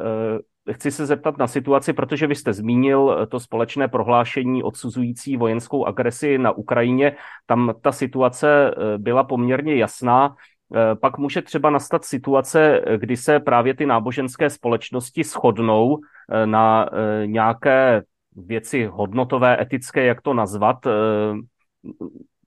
chci 0.73 0.91
se 0.91 1.07
zeptat 1.07 1.39
na 1.39 1.47
situaci, 1.47 1.93
protože 1.93 2.27
vy 2.27 2.35
jste 2.35 2.53
zmínil 2.53 3.19
eh, 3.23 3.27
to 3.27 3.41
společné 3.41 3.89
prohlášení 3.89 4.63
odsuzující 4.63 5.37
vojenskou 5.37 5.85
agresi 5.85 6.39
na 6.39 6.53
Ukrajině. 6.53 7.17
Tam 7.47 7.75
ta 7.81 7.93
situace 7.93 8.71
eh, 8.71 8.99
byla 8.99 9.25
poměrně 9.25 9.77
jasná. 9.77 10.37
Eh, 10.75 10.95
pak 10.95 11.19
může 11.19 11.43
třeba 11.43 11.71
nastat 11.71 12.05
situace, 12.05 12.81
kdy 12.97 13.17
se 13.17 13.41
právě 13.41 13.75
ty 13.75 13.87
náboženské 13.87 14.51
společnosti 14.51 15.25
shodnou 15.25 15.99
na 16.45 16.89
nějaké 17.27 18.03
věci 18.37 18.85
hodnotové, 18.85 19.63
etické, 19.63 20.05
jak 20.05 20.23
to 20.23 20.35
nazvat, 20.35 20.87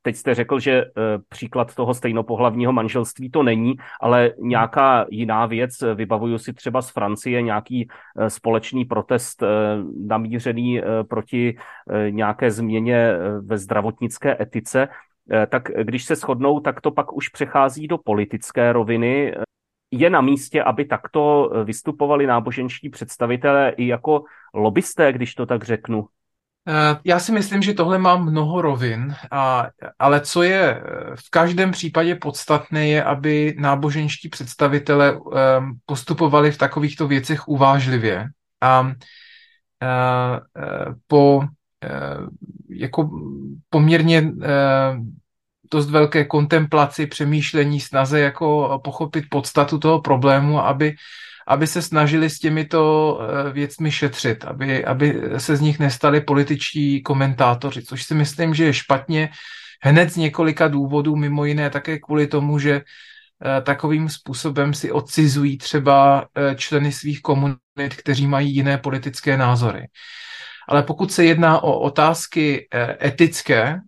Teď 0.07 0.15
jste 0.15 0.35
řekl, 0.35 0.59
že 0.59 0.71
eh, 0.71 0.89
příklad 1.29 1.75
toho 1.75 1.93
stejnopohlavního 1.93 2.73
manželství 2.73 3.29
to 3.29 3.43
není, 3.43 3.73
ale 4.01 4.31
nějaká 4.39 5.05
jiná 5.09 5.45
věc, 5.45 5.83
vybavuju 5.95 6.37
si 6.37 6.53
třeba 6.53 6.81
z 6.81 6.89
Francie 6.89 7.41
nějaký 7.41 7.87
eh, 8.17 8.29
společný 8.29 8.85
protest 8.85 9.43
eh, 9.43 9.47
namířený 10.07 10.81
proti 11.09 11.57
nějaké 12.09 12.51
změně 12.51 13.11
ve 13.41 13.57
zdravotnické 13.57 14.37
etice, 14.41 14.87
tak 15.47 15.63
když 15.83 16.03
se 16.03 16.15
shodnou, 16.15 16.59
tak 16.59 16.81
to 16.81 16.91
pak 16.91 17.13
už 17.13 17.29
přechází 17.29 17.87
do 17.87 17.97
politické 17.97 18.73
roviny. 18.73 19.33
Je 19.91 20.09
na 20.09 20.21
místě, 20.21 20.63
aby 20.63 20.85
takto 20.85 21.51
vystupovali 21.63 22.27
náboženští 22.27 22.89
představitelé 22.89 23.69
i 23.69 23.87
jako 23.87 24.23
lobbysté, 24.53 25.13
když 25.13 25.35
to 25.35 25.45
tak 25.45 25.63
řeknu? 25.63 26.07
Eh, 26.69 26.99
já 27.03 27.19
si 27.19 27.31
myslím, 27.31 27.61
že 27.61 27.73
tohle 27.73 27.97
má 27.97 28.17
mnoho 28.17 28.61
rovin, 28.61 29.15
a, 29.31 29.67
ale 29.99 30.21
co 30.21 30.43
je 30.43 30.75
eh, 30.75 30.81
v 31.15 31.29
každém 31.29 31.71
případě 31.71 32.15
podstatné, 32.15 32.87
je, 32.87 33.03
aby 33.03 33.55
náboženští 33.59 34.29
představitele 34.29 35.17
um, 35.17 35.77
postupovali 35.85 36.51
v 36.51 36.57
takovýchto 36.57 37.07
věcech 37.07 37.47
uvážlivě. 37.47 38.27
A 38.61 38.81
uh, 38.81 38.87
uh, 38.87 38.95
po 41.07 41.37
uh, 41.37 41.45
jako 42.69 43.09
poměrně 43.69 44.21
uh, 44.21 44.31
dost 45.71 45.89
velké 45.89 46.25
kontemplaci, 46.25 47.07
přemýšlení, 47.07 47.79
snaze 47.79 48.19
jako 48.19 48.79
pochopit 48.83 49.25
podstatu 49.29 49.79
toho 49.79 50.01
problému, 50.01 50.59
aby, 50.59 50.95
aby 51.47 51.67
se 51.67 51.81
snažili 51.81 52.29
s 52.29 52.39
těmito 52.39 53.19
eh, 53.21 53.51
věcmi 53.51 53.91
šetřit, 53.91 54.45
aby, 54.45 54.85
aby 54.85 55.21
se 55.37 55.55
z 55.55 55.61
nich 55.61 55.79
nestali 55.79 56.21
političtí 56.21 57.01
komentátoři, 57.01 57.81
což 57.81 58.03
si 58.03 58.15
myslím, 58.15 58.53
že 58.53 58.65
je 58.65 58.73
špatně 58.73 59.29
hned 59.81 60.09
z 60.09 60.15
několika 60.15 60.67
důvodů, 60.67 61.15
mimo 61.15 61.45
jiné 61.45 61.69
také 61.69 61.99
kvůli 61.99 62.27
tomu, 62.27 62.59
že 62.59 62.81
eh, 62.81 63.61
takovým 63.61 64.09
způsobem 64.09 64.73
si 64.73 64.91
odcizují 64.91 65.57
třeba 65.57 66.27
eh, 66.35 66.55
členy 66.55 66.91
svých 66.91 67.21
komunit, 67.21 67.95
kteří 67.97 68.27
mají 68.27 68.55
jiné 68.55 68.77
politické 68.77 69.37
názory. 69.37 69.87
Ale 70.69 70.83
pokud 70.83 71.11
se 71.11 71.25
jedná 71.25 71.63
o 71.63 71.79
otázky 71.79 72.67
etické, 73.03 73.79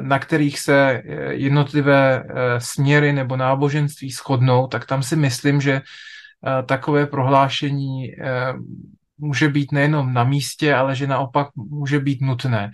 na 0.00 0.18
kterých 0.18 0.60
se 0.60 1.02
jednotlivé 1.30 2.24
směry 2.58 3.12
nebo 3.12 3.36
náboženství 3.36 4.10
shodnou, 4.10 4.66
tak 4.66 4.86
tam 4.86 5.02
si 5.02 5.16
myslím, 5.16 5.60
že 5.60 5.80
takové 6.66 7.06
prohlášení 7.06 8.12
může 9.18 9.48
být 9.48 9.72
nejenom 9.72 10.12
na 10.12 10.24
místě, 10.24 10.74
ale 10.74 10.96
že 10.96 11.06
naopak 11.06 11.48
může 11.56 12.00
být 12.00 12.20
nutné. 12.20 12.70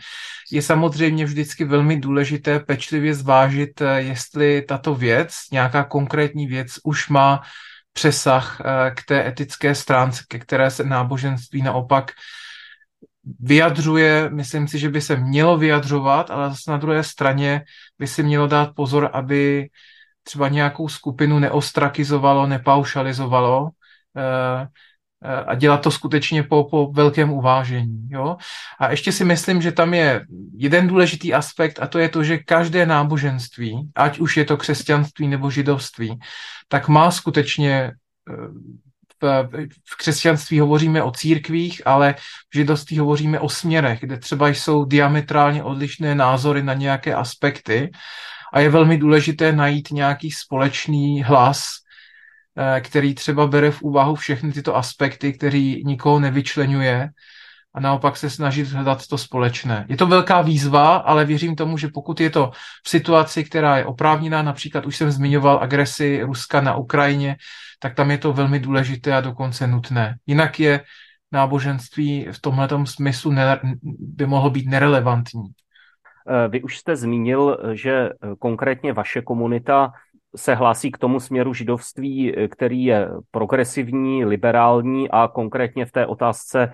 Je 0.53 0.63
samozřejmě 0.63 1.25
vždycky 1.25 1.65
velmi 1.65 2.01
důležité 2.01 2.61
pečlivě 2.61 3.15
zvážit, 3.15 3.83
jestli 3.97 4.63
tato 4.63 4.95
věc, 4.95 5.35
nějaká 5.53 5.85
konkrétní 5.85 6.47
věc, 6.47 6.69
už 6.85 7.09
má 7.09 7.41
přesah 7.93 8.61
k 8.95 9.05
té 9.05 9.29
etické 9.29 9.75
stránce, 9.75 10.25
ke 10.29 10.39
které 10.39 10.71
se 10.71 10.85
náboženství 10.85 11.63
naopak 11.63 12.11
vyjadřuje, 13.41 14.31
myslím 14.31 14.69
si, 14.69 14.79
že 14.79 14.89
by 14.89 15.01
se 15.01 15.17
mělo 15.17 15.59
vyjadřovat, 15.59 16.31
ale 16.31 16.51
zase 16.51 16.71
na 16.71 16.77
druhé 16.77 17.03
straně 17.03 17.65
by 17.99 18.07
si 18.07 18.23
mělo 18.23 18.47
dát 18.47 18.75
pozor, 18.75 19.11
aby 19.13 19.69
třeba 20.23 20.49
nějakou 20.49 20.89
skupinu 20.89 21.39
neostrakizovalo, 21.39 22.47
nepaušalizovalo 22.47 23.69
eh, 24.17 24.67
eh, 25.25 25.45
a 25.45 25.55
dělat 25.55 25.83
to 25.83 25.91
skutečně 25.91 26.43
po, 26.43 26.65
po 26.65 26.93
velkém 26.93 27.31
uvážení. 27.31 28.09
Jo? 28.11 28.37
A 28.81 28.91
ještě 28.91 29.13
si 29.13 29.25
myslím, 29.25 29.63
že 29.63 29.73
tam 29.73 29.95
je 29.95 30.27
jeden 30.57 30.89
důležitý 30.89 31.35
aspekt 31.35 31.79
a 31.83 31.87
to 31.87 31.99
je 31.99 32.09
to, 32.09 32.25
že 32.25 32.39
každé 32.39 32.87
náboženství, 32.87 33.91
ať 33.95 34.19
už 34.19 34.37
je 34.37 34.45
to 34.45 34.57
křesťanství 34.57 35.29
nebo 35.29 35.51
židovství, 35.51 36.19
tak 36.69 36.89
má 36.89 37.11
skutečně 37.11 37.93
eh, 38.31 38.83
v 39.85 39.97
křesťanství 39.97 40.61
hovoříme 40.61 41.03
o 41.03 41.11
církvích, 41.11 41.87
ale 41.87 42.15
v 42.51 42.57
židovství 42.57 42.99
hovoříme 42.99 43.41
o 43.41 43.49
směrech, 43.49 44.01
kde 44.01 44.19
třeba 44.19 44.49
jsou 44.49 44.85
diametrálně 44.85 45.63
odlišné 45.63 46.15
názory 46.15 46.63
na 46.63 46.75
nějaké 46.75 47.15
aspekty 47.15 47.91
a 48.53 48.61
je 48.61 48.69
velmi 48.69 48.99
důležité 48.99 49.53
najít 49.53 49.91
nějaký 49.91 50.31
společný 50.31 51.23
hlas, 51.23 51.65
eh, 52.59 52.81
který 52.81 53.15
třeba 53.15 53.47
bere 53.47 53.71
v 53.71 53.83
úvahu 53.83 54.15
všechny 54.15 54.53
tyto 54.53 54.77
aspekty, 54.77 55.33
který 55.33 55.85
nikoho 55.85 56.21
nevyčlenuje 56.21 57.09
a 57.75 57.81
naopak 57.81 58.17
se 58.17 58.31
snažit 58.31 58.69
hledat 58.69 59.07
to 59.07 59.19
společné. 59.19 59.87
Je 59.89 59.97
to 59.97 60.07
velká 60.07 60.43
výzva, 60.43 60.97
ale 60.97 61.25
věřím 61.25 61.57
tomu, 61.57 61.79
že 61.79 61.89
pokud 61.89 62.21
je 62.21 62.31
to 62.31 62.51
v 62.85 62.89
situaci, 62.89 63.45
která 63.45 63.77
je 63.79 63.85
oprávněná, 63.85 64.43
například 64.43 64.87
už 64.87 64.97
jsem 64.97 65.11
zmiňoval 65.11 65.59
agresi 65.63 66.23
Ruska 66.23 66.61
na 66.61 66.77
Ukrajině, 66.77 67.37
tak 67.79 67.95
tam 67.95 68.11
je 68.11 68.19
to 68.19 68.33
velmi 68.33 68.61
důležité 68.61 69.15
a 69.15 69.21
dokonce 69.21 69.67
nutné. 69.67 70.17
Jinak 70.27 70.61
je 70.61 70.81
náboženství 71.33 72.27
v 72.33 72.41
tomhle 72.41 72.69
smyslu 72.85 73.35
by 73.99 74.27
mohlo 74.27 74.51
být 74.51 74.69
nerelevantní. 74.69 75.43
Eh, 76.29 76.49
vy 76.49 76.63
už 76.63 76.79
jste 76.79 76.97
zmínil, 76.97 77.59
že 77.73 77.93
eh, 77.93 78.11
konkrétně 78.39 78.93
vaše 78.93 79.23
komunita 79.23 79.93
se 80.37 80.55
hlásí 80.55 80.91
k 80.93 80.99
tomu 80.99 81.21
směru 81.21 81.55
židovství, 81.55 82.39
eh, 82.39 82.49
který 82.49 82.85
je 82.85 83.09
progresivní, 83.31 84.25
liberální 84.25 85.11
a 85.11 85.29
konkrétně 85.29 85.87
v 85.87 85.93
té 85.93 86.07
otázce 86.07 86.73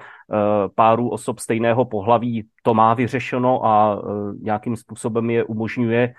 párů 0.75 1.09
osob 1.09 1.39
stejného 1.39 1.85
pohlaví 1.85 2.47
to 2.63 2.75
má 2.75 2.95
vyřešeno 2.95 3.67
a 3.67 4.03
nějakým 4.41 4.77
způsobem 4.77 5.31
je 5.31 5.45
umožňuje 5.45 6.15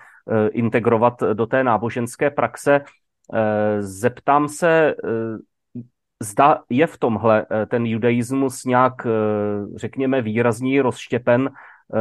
integrovat 0.50 1.22
do 1.32 1.46
té 1.46 1.64
náboženské 1.64 2.30
praxe. 2.30 2.80
Zeptám 3.78 4.48
se, 4.48 4.94
zda 6.22 6.62
je 6.70 6.86
v 6.86 6.98
tomhle 6.98 7.46
ten 7.66 7.86
judaismus 7.86 8.64
nějak, 8.64 9.06
řekněme, 9.76 10.22
výrazně 10.22 10.82
rozštěpen 10.82 11.50
Eh, 11.50 11.50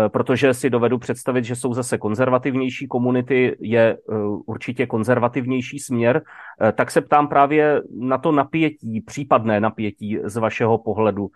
protože 0.08 0.54
si 0.54 0.70
dovedu 0.70 0.98
představit, 0.98 1.46
že 1.46 1.56
jsou 1.56 1.74
zase 1.74 1.98
konzervativnější 1.98 2.88
komunity, 2.88 3.58
je 3.60 3.98
eh, 3.98 4.16
určitě 4.46 4.88
konzervativnější 4.88 5.80
směr, 5.80 6.22
eh, 6.62 6.72
tak 6.72 6.92
se 6.92 7.02
ptám 7.02 7.28
právě 7.28 7.82
na 8.00 8.18
to 8.18 8.32
napětí, 8.32 9.02
případné 9.02 9.60
napětí 9.60 10.18
z 10.24 10.38
vašeho 10.38 10.78
pohledu. 10.78 11.30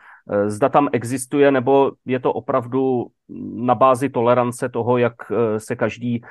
Zda 0.47 0.69
tam 0.69 0.89
existuje, 0.91 1.51
nebo 1.51 1.91
je 2.05 2.19
to 2.19 2.33
opravdu 2.33 3.07
na 3.55 3.75
bázi 3.75 4.09
tolerance 4.09 4.69
toho, 4.69 4.97
jak 4.97 5.13
se 5.57 5.75
každý 5.75 6.21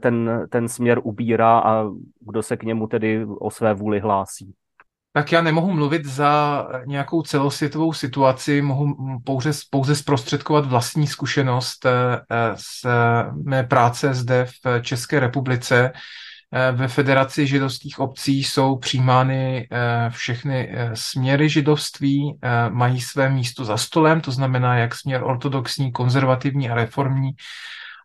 ten, 0.00 0.46
ten 0.50 0.68
směr 0.68 1.00
ubírá 1.02 1.58
a 1.58 1.90
kdo 2.20 2.42
se 2.42 2.56
k 2.56 2.62
němu 2.62 2.86
tedy 2.86 3.24
o 3.24 3.50
své 3.50 3.74
vůli 3.74 4.00
hlásí? 4.00 4.54
Tak 5.18 5.32
já 5.32 5.42
nemohu 5.42 5.72
mluvit 5.72 6.04
za 6.04 6.66
nějakou 6.86 7.22
celosvětovou 7.22 7.92
situaci, 7.92 8.62
mohu 8.62 8.96
pouze, 9.24 9.50
pouze 9.70 9.94
zprostředkovat 9.94 10.66
vlastní 10.66 11.06
zkušenost 11.06 11.86
eh, 11.86 11.90
eh, 12.30 12.52
z 12.56 12.86
mé 13.44 13.62
práce 13.64 14.14
zde 14.14 14.46
v 14.64 14.82
České 14.82 15.20
republice. 15.20 15.92
Eh, 16.52 16.72
ve 16.72 16.88
Federaci 16.88 17.46
židovských 17.46 17.98
obcí 17.98 18.44
jsou 18.44 18.76
přijímány 18.76 19.68
všechny 20.08 20.74
směry 20.94 21.48
židovství, 21.48 22.38
mají 22.68 23.00
své 23.00 23.30
místo 23.30 23.64
za 23.64 23.76
stolem, 23.76 24.20
to 24.20 24.30
znamená 24.30 24.78
jak 24.78 24.94
směr 24.94 25.22
ortodoxní, 25.24 25.92
konzervativní 25.92 26.70
a 26.70 26.74
reformní. 26.74 27.30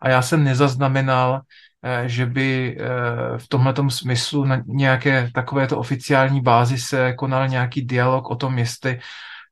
A 0.01 0.09
já 0.09 0.21
jsem 0.21 0.43
nezaznamenal 0.43 1.41
Eh, 1.41 1.72
že 2.05 2.25
by 2.25 2.77
eh, 2.79 3.37
v 3.37 3.47
tomhle 3.47 3.73
smyslu 3.89 4.45
na 4.45 4.61
nějaké 4.65 5.29
takovéto 5.33 5.79
oficiální 5.79 6.41
bázi 6.41 6.77
se 6.77 7.13
konal 7.13 7.47
nějaký 7.47 7.81
dialog 7.85 8.29
o 8.29 8.35
tom, 8.35 8.57
jestli 8.57 8.99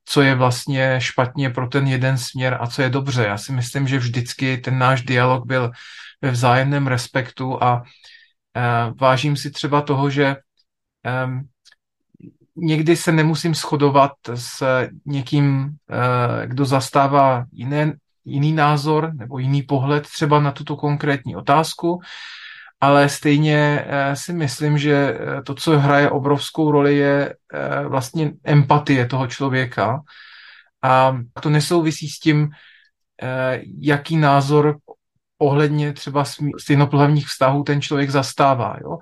co 0.04 0.22
je 0.22 0.34
vlastně 0.34 1.00
špatně 1.00 1.50
pro 1.50 1.68
ten 1.68 1.86
jeden 1.86 2.18
směr 2.18 2.58
a 2.60 2.66
co 2.66 2.82
je 2.82 2.90
dobře. 2.90 3.24
Já 3.24 3.38
si 3.38 3.52
myslím, 3.52 3.88
že 3.88 3.98
vždycky 3.98 4.58
ten 4.58 4.78
náš 4.78 5.02
dialog 5.02 5.46
byl 5.46 5.70
ve 6.22 6.30
vzájemném 6.30 6.86
respektu 6.86 7.62
a 7.64 7.82
eh, 8.56 8.92
vážím 9.00 9.36
si 9.36 9.50
třeba 9.50 9.82
toho, 9.82 10.10
že 10.10 10.36
někdy 12.56 12.96
se 12.96 13.12
nemusím 13.12 13.54
shodovat 13.54 14.12
s 14.34 14.62
někým, 15.06 15.76
kdo 16.46 16.64
zastává 16.64 17.44
jiné 17.52 17.92
jiný 18.24 18.52
názor 18.52 19.12
nebo 19.14 19.38
jiný 19.38 19.62
pohled 19.62 20.02
třeba 20.02 20.40
na 20.40 20.52
tuto 20.52 20.76
konkrétní 20.76 21.36
otázku, 21.36 22.00
ale 22.82 23.08
stejně 23.08 23.84
eh, 23.86 24.16
si 24.16 24.32
myslím, 24.32 24.78
že 24.78 24.92
eh, 24.92 25.42
to, 25.42 25.54
co 25.54 25.78
hraje 25.78 26.10
obrovskou 26.10 26.70
roli, 26.70 26.96
je 26.96 27.34
eh, 27.54 27.88
vlastně 27.88 28.32
empatie 28.44 29.06
toho 29.06 29.26
člověka. 29.26 30.00
A 30.82 31.16
to 31.40 31.50
nesouvisí 31.50 32.08
s 32.08 32.18
tím, 32.18 32.50
jaký 33.80 34.16
názor 34.16 34.76
ohledně 35.38 35.92
třeba 35.92 36.24
stejnopohlavních 36.58 37.26
vztahů 37.26 37.62
ten 37.62 37.82
člověk 37.82 38.10
zastává. 38.10 38.76
Jo? 38.80 38.98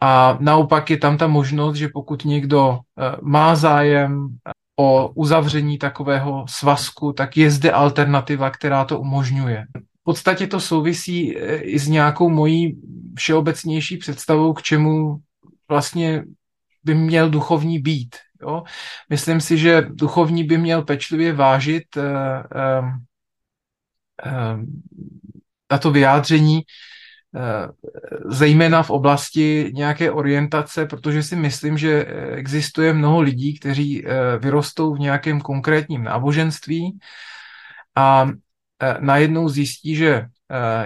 A 0.00 0.38
naopak 0.40 0.90
je 0.90 0.96
tam 0.96 1.18
ta 1.18 1.26
možnost, 1.26 1.76
že 1.76 1.88
pokud 1.88 2.24
někdo 2.24 2.78
má 3.22 3.54
zájem 3.54 4.28
o 4.76 5.08
uzavření 5.08 5.78
takového 5.78 6.44
svazku, 6.48 7.12
tak 7.12 7.36
je 7.36 7.50
zde 7.50 7.72
alternativa, 7.72 8.50
která 8.50 8.84
to 8.84 9.00
umožňuje. 9.00 9.66
V 10.00 10.04
podstatě 10.04 10.46
to 10.46 10.60
souvisí 10.60 11.38
e, 11.38 11.56
i 11.56 11.78
s 11.78 11.88
nějakou 11.88 12.28
mojí 12.28 12.80
všeobecnější 13.16 13.96
představou, 13.96 14.52
k 14.52 14.62
čemu 14.62 15.16
vlastně 15.68 16.24
by 16.84 16.94
měl 16.94 17.30
duchovní 17.30 17.78
být. 17.78 18.16
Jo? 18.42 18.62
Myslím 19.10 19.40
si, 19.40 19.58
že 19.58 19.86
duchovní 19.90 20.44
by 20.44 20.58
měl 20.58 20.82
pečlivě 20.82 21.32
vážit 21.32 21.96
uh, 21.96 22.02
uh, 24.26 24.64
tato 25.68 25.90
vyjádření 25.90 26.60
Eh, 26.60 26.66
zejména 28.24 28.82
v 28.82 28.90
oblasti 28.90 29.70
nějaké 29.74 30.10
orientace, 30.10 30.86
protože 30.86 31.22
si 31.22 31.36
myslím, 31.36 31.78
že 31.78 32.04
existuje 32.34 32.92
mnoho 32.92 33.20
lidí, 33.20 33.58
kteří 33.58 34.06
eh, 34.06 34.38
vyrostou 34.38 34.94
v 34.94 34.98
nějakém 34.98 35.40
konkrétním 35.40 36.04
náboženství 36.04 36.98
a 37.96 38.30
eh, 38.82 38.96
najednou 39.00 39.48
zjistí, 39.48 39.96
že 39.96 40.26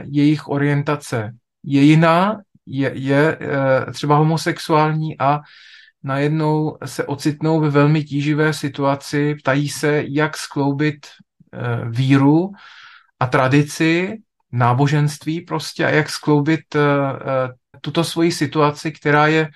jejich 0.04 0.48
orientace 0.48 1.32
je 1.64 1.82
jiná, 1.82 2.40
je, 2.66 2.92
je 2.94 3.38
třeba 3.92 4.16
homosexuální 4.16 5.18
a 5.18 5.40
najednou 6.02 6.78
se 6.84 7.04
ocitnou 7.04 7.60
ve 7.60 7.70
velmi 7.70 8.04
tíživé 8.04 8.52
situaci, 8.52 9.34
ptají 9.34 9.68
se, 9.68 10.04
jak 10.06 10.36
skloubit 10.36 11.06
víru 11.90 12.52
a 13.20 13.26
tradici 13.26 14.18
náboženství 14.52 15.40
prostě 15.40 15.86
a 15.86 15.90
jak 15.90 16.10
skloubit 16.10 16.60
tuto 17.80 18.04
svoji 18.04 18.32
situaci, 18.32 18.92
která 18.92 19.26
je 19.26 19.48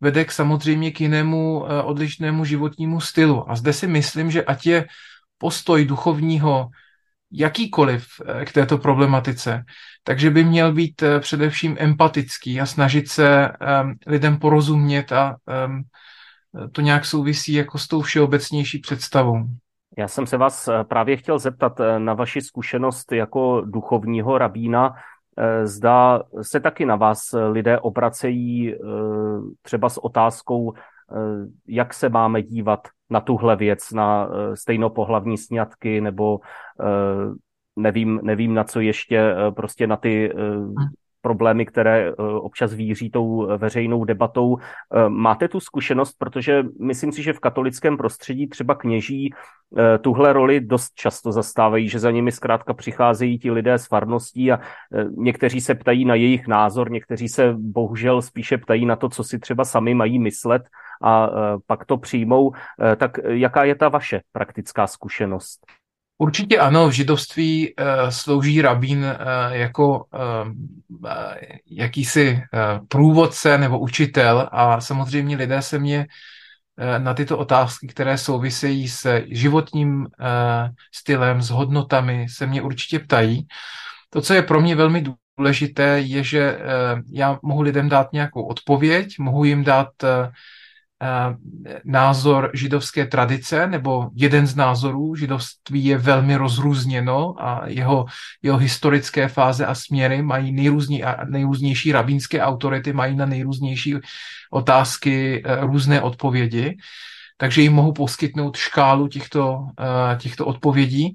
vede 0.00 0.24
k 0.24 0.32
samozřejmě 0.32 0.90
k 0.90 1.00
jinému 1.00 1.64
odlišnému 1.84 2.44
životnímu 2.44 3.00
stylu. 3.00 3.50
A 3.50 3.56
zde 3.56 3.72
si 3.72 3.86
myslím, 3.86 4.30
že 4.30 4.44
ať 4.44 4.66
je 4.66 4.86
postoj 5.38 5.84
duchovního 5.84 6.68
jakýkoliv 7.32 8.06
eh, 8.26 8.44
k 8.44 8.52
této 8.52 8.78
problematice, 8.78 9.64
takže 10.04 10.30
by 10.30 10.44
měl 10.44 10.72
být 10.72 11.02
eh, 11.02 11.20
především 11.20 11.76
empatický 11.78 12.60
a 12.60 12.66
snažit 12.66 13.08
se 13.08 13.48
um, 13.48 13.94
lidem 14.06 14.38
porozumět 14.38 15.12
a 15.12 15.36
um, 15.66 15.82
to 16.72 16.80
nějak 16.80 17.04
souvisí 17.04 17.52
jako 17.52 17.78
s 17.78 17.88
tou 17.88 18.02
všeobecnější 18.02 18.78
představou. 18.78 19.44
Já 19.96 20.08
jsem 20.08 20.26
se 20.26 20.36
vás 20.36 20.68
eh, 20.68 20.84
právě 20.84 21.16
chtěl 21.16 21.38
zeptat 21.38 21.80
na 21.98 22.14
vaši 22.14 22.40
zkušenost 22.40 23.12
jako 23.12 23.60
duchovního 23.60 24.38
rabína. 24.38 24.94
Zda 25.64 26.22
se 26.42 26.60
taky 26.60 26.86
na 26.86 26.96
vás 26.96 27.34
lidé 27.50 27.78
obracejí 27.78 28.74
třeba 29.62 29.88
s 29.88 30.04
otázkou, 30.04 30.72
jak 31.66 31.94
se 31.94 32.08
máme 32.08 32.42
dívat 32.42 32.88
na 33.10 33.20
tuhle 33.20 33.56
věc, 33.56 33.90
na 33.92 34.28
eh, 34.28 34.56
stejnopohlavní 34.56 35.38
sňatky 35.38 36.00
nebo 36.00 36.40
eh, 36.80 37.34
nevím, 37.76 38.20
nevím 38.22 38.54
na 38.54 38.64
co 38.64 38.80
ještě, 38.80 39.18
eh, 39.18 39.50
prostě 39.50 39.86
na 39.86 39.96
ty. 39.96 40.32
Problémy, 41.26 41.66
které 41.66 42.14
občas 42.40 42.74
víří 42.74 43.10
tou 43.10 43.48
veřejnou 43.58 44.04
debatou. 44.04 44.56
Máte 45.08 45.48
tu 45.48 45.60
zkušenost, 45.60 46.14
protože 46.18 46.62
myslím 46.80 47.12
si, 47.12 47.22
že 47.22 47.32
v 47.32 47.40
katolickém 47.40 47.96
prostředí 47.96 48.46
třeba 48.46 48.74
kněží 48.74 49.34
tuhle 50.00 50.32
roli 50.32 50.60
dost 50.60 50.94
často 50.94 51.32
zastávají, 51.32 51.88
že 51.88 51.98
za 51.98 52.10
nimi 52.10 52.32
zkrátka 52.32 52.74
přicházejí 52.74 53.38
ti 53.38 53.50
lidé 53.50 53.74
s 53.74 53.86
farností 53.86 54.52
a 54.52 54.60
někteří 55.16 55.60
se 55.60 55.74
ptají 55.74 56.04
na 56.04 56.14
jejich 56.14 56.46
názor, 56.46 56.90
někteří 56.90 57.28
se 57.28 57.54
bohužel 57.58 58.22
spíše 58.22 58.58
ptají 58.58 58.86
na 58.86 58.96
to, 58.96 59.08
co 59.08 59.24
si 59.24 59.38
třeba 59.38 59.64
sami 59.64 59.94
mají 59.94 60.18
myslet 60.18 60.62
a 61.02 61.30
pak 61.66 61.84
to 61.84 61.96
přijmou. 61.96 62.52
Tak 62.96 63.18
jaká 63.26 63.64
je 63.64 63.74
ta 63.74 63.88
vaše 63.88 64.20
praktická 64.32 64.86
zkušenost? 64.86 65.66
Určitě 66.18 66.58
ano, 66.58 66.88
v 66.88 66.92
židovství 66.92 67.74
uh, 67.74 67.86
slouží 68.08 68.62
rabín 68.62 68.98
uh, 68.98 69.52
jako 69.52 70.04
uh, 70.04 71.04
jakýsi 71.70 72.42
průvodce 72.88 73.58
nebo 73.58 73.78
učitel 73.78 74.48
a 74.52 74.80
samozřejmě 74.80 75.36
lidé 75.36 75.62
se 75.62 75.78
mě 75.78 76.06
na 76.98 77.14
tyto 77.14 77.38
otázky, 77.38 77.86
které 77.86 78.18
souvisejí 78.18 78.88
s 78.88 79.22
životním 79.26 80.06
stylem, 80.94 81.42
s 81.42 81.50
hodnotami, 81.50 82.26
se 82.28 82.46
mě 82.46 82.62
určitě 82.62 82.98
ptají. 82.98 83.46
To, 84.10 84.20
co 84.20 84.34
je 84.34 84.42
pro 84.42 84.60
mě 84.60 84.76
velmi 84.76 85.04
důležité, 85.38 86.00
je, 86.00 86.24
že 86.24 86.58
já 87.12 87.38
mohu 87.42 87.62
lidem 87.62 87.88
dát 87.88 88.12
nějakou 88.12 88.42
odpověď, 88.42 89.18
mohu 89.18 89.44
jim 89.44 89.64
dát 89.64 89.88
Eh, 90.04 90.30
názor 91.84 92.50
židovské 92.54 93.06
tradice, 93.06 93.66
nebo 93.66 94.08
jeden 94.14 94.46
z 94.46 94.56
názorů. 94.56 95.14
Židovství 95.14 95.84
je 95.84 95.98
velmi 95.98 96.36
rozrůzněno 96.36 97.34
a 97.38 97.62
jeho, 97.66 98.06
jeho 98.42 98.58
historické 98.58 99.28
fáze 99.28 99.66
a 99.66 99.74
směry 99.74 100.22
mají 100.22 100.52
nejrůzní, 100.52 101.02
nejrůznější 101.28 101.92
rabínské 101.92 102.42
autority, 102.42 102.92
mají 102.92 103.16
na 103.16 103.26
nejrůznější 103.26 103.94
otázky 104.50 105.42
eh, 105.44 105.60
různé 105.60 106.00
odpovědi. 106.00 106.76
Takže 107.36 107.62
jim 107.62 107.72
mohu 107.72 107.92
poskytnout 107.92 108.56
škálu 108.56 109.08
těchto, 109.08 109.66
eh, 109.80 110.16
těchto 110.16 110.46
odpovědí 110.46 111.14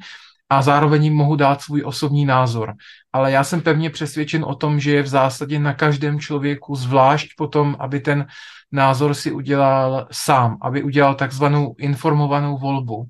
a 0.51 0.61
zároveň 0.61 1.03
jim 1.03 1.13
mohu 1.13 1.35
dát 1.35 1.61
svůj 1.61 1.83
osobní 1.85 2.25
názor. 2.25 2.73
Ale 3.13 3.31
já 3.31 3.43
jsem 3.43 3.61
pevně 3.61 3.89
přesvědčen 3.89 4.43
o 4.43 4.55
tom, 4.55 4.79
že 4.79 4.91
je 4.91 5.03
v 5.03 5.07
zásadě 5.07 5.59
na 5.59 5.73
každém 5.73 6.19
člověku 6.19 6.75
zvlášť 6.75 7.29
potom, 7.37 7.75
aby 7.79 7.99
ten 7.99 8.27
názor 8.71 9.13
si 9.13 9.31
udělal 9.31 10.07
sám, 10.11 10.57
aby 10.61 10.83
udělal 10.83 11.15
takzvanou 11.15 11.75
informovanou 11.79 12.57
volbu. 12.57 13.07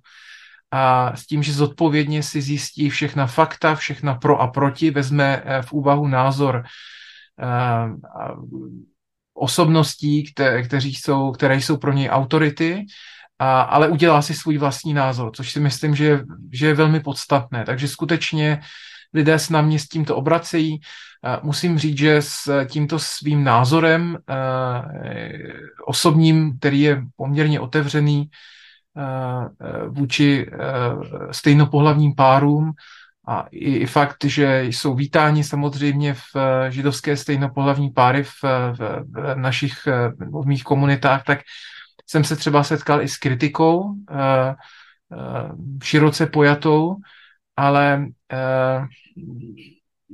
A 0.71 1.15
s 1.15 1.25
tím, 1.25 1.43
že 1.43 1.53
zodpovědně 1.53 2.23
si 2.23 2.41
zjistí 2.41 2.89
všechna 2.89 3.27
fakta, 3.27 3.75
všechna 3.75 4.15
pro 4.15 4.41
a 4.41 4.47
proti, 4.47 4.91
vezme 4.91 5.41
eh, 5.45 5.61
v 5.61 5.73
úvahu 5.73 6.07
názor 6.07 6.63
uh, 7.41 8.69
osobností, 9.33 10.33
které, 10.33 10.63
jsou, 10.83 11.31
které 11.31 11.55
jsou 11.55 11.77
pro 11.77 11.93
něj 11.93 12.09
autority, 12.09 12.85
a, 13.41 13.61
ale 13.61 13.89
udělá 13.89 14.21
si 14.21 14.33
svůj 14.33 14.57
vlastní 14.57 14.93
názor, 14.93 15.31
což 15.33 15.51
si 15.51 15.59
myslím, 15.59 15.95
že 15.95 16.05
je, 16.05 16.25
že 16.53 16.67
je 16.67 16.73
velmi 16.73 16.99
podstatné. 16.99 17.65
Takže 17.65 17.87
skutečně 17.87 18.61
lidé 19.13 19.39
se 19.39 19.53
na 19.53 19.61
mě 19.61 19.79
s 19.79 19.87
tímto 19.87 20.15
obracejí. 20.15 20.79
Musím 21.41 21.79
říct, 21.79 21.97
že 21.97 22.21
s 22.21 22.65
tímto 22.65 22.99
svým 22.99 23.43
názorem 23.43 24.17
osobním, 25.85 26.57
který 26.59 26.81
je 26.81 27.03
poměrně 27.15 27.59
otevřený 27.59 28.29
vůči 29.89 30.45
stejnopohlavním 31.31 32.15
párům, 32.15 32.71
a 33.27 33.45
i, 33.51 33.75
i 33.75 33.85
fakt, 33.85 34.17
že 34.25 34.63
jsou 34.63 34.95
vítáni 34.95 35.43
samozřejmě 35.43 36.13
v 36.13 36.35
židovské 36.69 37.17
stejnopohlavní 37.17 37.89
páry 37.89 38.23
v, 38.23 38.43
v, 38.73 38.79
v 39.05 39.35
našich 39.35 39.87
v 40.19 40.45
mých 40.45 40.63
komunitách, 40.63 41.23
tak 41.23 41.39
jsem 42.07 42.23
se 42.23 42.35
třeba 42.35 42.63
setkal 42.63 43.01
i 43.01 43.07
s 43.07 43.17
kritikou, 43.17 43.95
široce 45.83 46.25
pojatou, 46.25 46.95
ale 47.57 48.05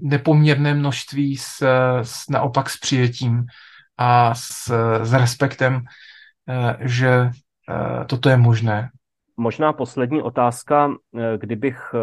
nepoměrné 0.01 0.73
množství 0.73 1.37
s, 1.37 1.63
s 2.01 2.29
naopak 2.29 2.69
s 2.69 2.79
přijetím 2.79 3.45
a 3.97 4.35
s, 4.35 4.71
s 5.01 5.13
respektem, 5.13 5.81
eh, 6.49 6.77
že 6.79 7.09
eh, 7.69 8.05
toto 8.05 8.29
je 8.29 8.37
možné. 8.37 8.89
Možná 9.37 9.73
poslední 9.73 10.21
otázka, 10.21 10.91
eh, 10.91 11.37
kdybych 11.37 11.95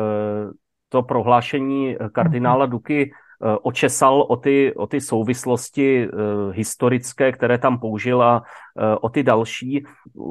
to 0.89 1.03
prohlášení 1.03 1.97
kardinála 2.13 2.67
Duky 2.67 3.13
očesal 3.63 4.27
o 4.29 4.37
ty, 4.37 4.75
o 4.75 4.87
ty 4.87 5.01
souvislosti 5.01 6.09
historické, 6.53 7.33
které 7.33 7.59
tam 7.59 7.79
použil 7.79 8.23
a 8.23 8.43
o 9.01 9.09
ty 9.09 9.23
další, 9.23 9.85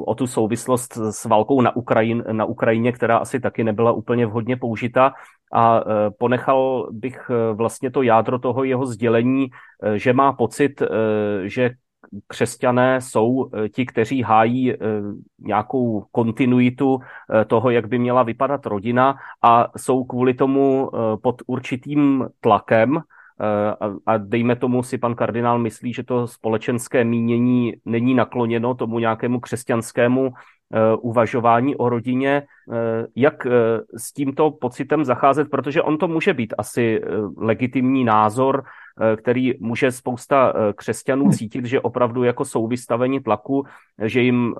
o 0.06 0.14
tu 0.14 0.26
souvislost 0.26 0.96
s 0.96 1.24
válkou 1.24 1.60
na, 1.60 1.76
Ukrajin, 1.76 2.24
na 2.32 2.44
Ukrajině, 2.44 2.92
která 2.92 3.16
asi 3.16 3.40
taky 3.40 3.64
nebyla 3.64 3.92
úplně 3.92 4.26
vhodně 4.26 4.56
použita, 4.56 5.12
a 5.54 5.80
ponechal 6.18 6.88
bych 6.90 7.30
vlastně 7.52 7.90
to 7.90 8.02
jádro 8.02 8.38
toho 8.38 8.64
jeho 8.64 8.86
sdělení, 8.86 9.46
že 9.94 10.12
má 10.12 10.32
pocit, 10.32 10.82
že 11.44 11.70
křesťané 12.26 13.00
jsou 13.00 13.50
ti, 13.72 13.86
kteří 13.86 14.22
hájí 14.22 14.74
nějakou 15.38 16.04
kontinuitu 16.12 17.00
toho, 17.46 17.70
jak 17.70 17.88
by 17.88 17.98
měla 17.98 18.22
vypadat 18.22 18.66
rodina 18.66 19.16
a 19.42 19.68
jsou 19.76 20.04
kvůli 20.04 20.34
tomu 20.34 20.90
pod 21.22 21.42
určitým 21.46 22.28
tlakem, 22.40 23.00
a 24.06 24.16
dejme 24.18 24.56
tomu 24.56 24.82
si 24.82 24.98
pan 24.98 25.14
kardinál 25.14 25.58
myslí, 25.58 25.92
že 25.92 26.02
to 26.02 26.26
společenské 26.26 27.04
mínění 27.04 27.74
není 27.84 28.14
nakloněno 28.14 28.74
tomu 28.74 28.98
nějakému 28.98 29.40
křesťanskému 29.40 30.32
Eh, 30.72 30.96
uvažování 30.96 31.76
o 31.76 31.88
rodině, 31.88 32.42
eh, 32.72 33.06
jak 33.16 33.46
eh, 33.46 33.50
s 33.96 34.12
tímto 34.12 34.50
pocitem 34.50 35.04
zacházet, 35.04 35.50
protože 35.50 35.82
on 35.82 35.98
to 35.98 36.08
může 36.08 36.34
být 36.34 36.54
asi 36.58 37.00
legitimní 37.36 38.04
názor, 38.04 38.64
který 39.16 39.54
může 39.60 39.92
spousta 39.92 40.52
křesťanů 40.76 41.30
cítit, 41.30 41.64
že 41.64 41.80
opravdu 41.80 42.24
jako 42.24 42.44
jsou 42.44 42.66
vystaveni 42.66 43.20
tlaku, 43.20 43.64
že 44.04 44.20
jim 44.20 44.54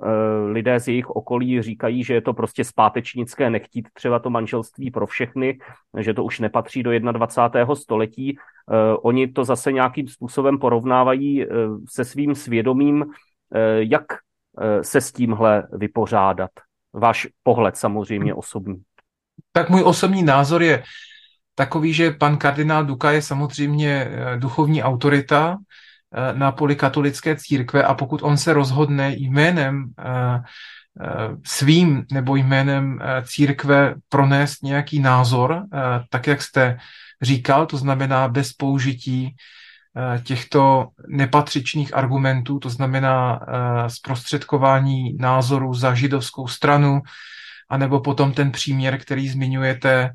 lidé 0.51 0.79
z 0.79 0.87
jejich 0.87 1.09
okolí 1.09 1.61
říkají, 1.61 2.03
že 2.03 2.13
je 2.13 2.21
to 2.21 2.33
prostě 2.33 2.63
zpátečnické 2.63 3.49
nechtít 3.49 3.87
třeba 3.93 4.19
to 4.19 4.29
manželství 4.29 4.91
pro 4.91 5.07
všechny, 5.07 5.59
že 5.99 6.13
to 6.13 6.23
už 6.23 6.39
nepatří 6.39 6.83
do 6.83 6.91
21. 6.99 7.75
století. 7.75 8.37
Oni 9.01 9.27
to 9.27 9.45
zase 9.45 9.71
nějakým 9.71 10.07
způsobem 10.07 10.59
porovnávají 10.59 11.45
se 11.89 12.05
svým 12.05 12.35
svědomím, 12.35 13.05
jak 13.77 14.05
Eh, 14.61 14.83
se 14.83 15.01
s 15.01 15.11
tímhle 15.11 15.67
vypořádat? 15.71 16.51
Váš 16.93 17.27
pohled 17.43 17.77
samozřejmě 17.77 18.33
osobní. 18.33 18.81
Tak 19.51 19.69
můj 19.69 19.83
osobní 19.83 20.23
názor 20.23 20.63
je 20.63 20.83
takový, 21.55 21.93
že 21.93 22.11
pan 22.11 22.37
kardinál 22.37 22.85
Duka 22.85 23.11
je 23.11 23.21
samozřejmě 23.21 23.89
eh, 23.89 24.37
duchovní 24.37 24.83
autorita 24.83 25.57
eh, 25.57 26.33
na 26.37 26.51
polikatolické 26.51 27.35
církve 27.35 27.83
a 27.83 27.93
pokud 27.93 28.23
on 28.23 28.37
se 28.37 28.53
rozhodne 28.53 29.13
jménem 29.17 29.85
svým 31.45 32.05
nebo 32.11 32.35
jménem 32.35 32.99
církve 33.23 33.95
pronést 34.09 34.63
nějaký 34.63 34.99
názor, 34.99 35.63
tak 36.09 36.27
jak 36.27 36.41
jste 36.41 36.77
říkal, 37.21 37.65
to 37.65 37.77
znamená 37.77 38.27
bez 38.27 38.53
použití 38.53 39.35
Eh, 39.97 40.19
těchto 40.19 40.87
nepatřičných 41.07 41.93
argumentů, 41.93 42.59
to 42.59 42.69
znamená 42.69 43.39
eh, 43.39 43.89
zprostředkování 43.89 45.17
názoru 45.19 45.73
za 45.73 45.93
židovskou 45.93 46.47
stranu, 46.47 47.01
anebo 47.69 47.99
potom 47.99 48.33
ten 48.33 48.51
příměr, 48.51 48.99
který 48.99 49.29
zmiňujete 49.29 50.09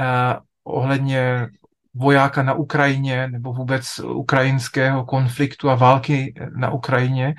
eh, 0.00 0.36
ohledně 0.64 1.48
vojáka 1.94 2.42
na 2.42 2.54
Ukrajině 2.54 3.28
nebo 3.28 3.52
vůbec 3.52 3.98
ukrajinského 3.98 5.04
konfliktu 5.04 5.70
a 5.70 5.74
války 5.74 6.34
na 6.56 6.70
Ukrajině, 6.70 7.34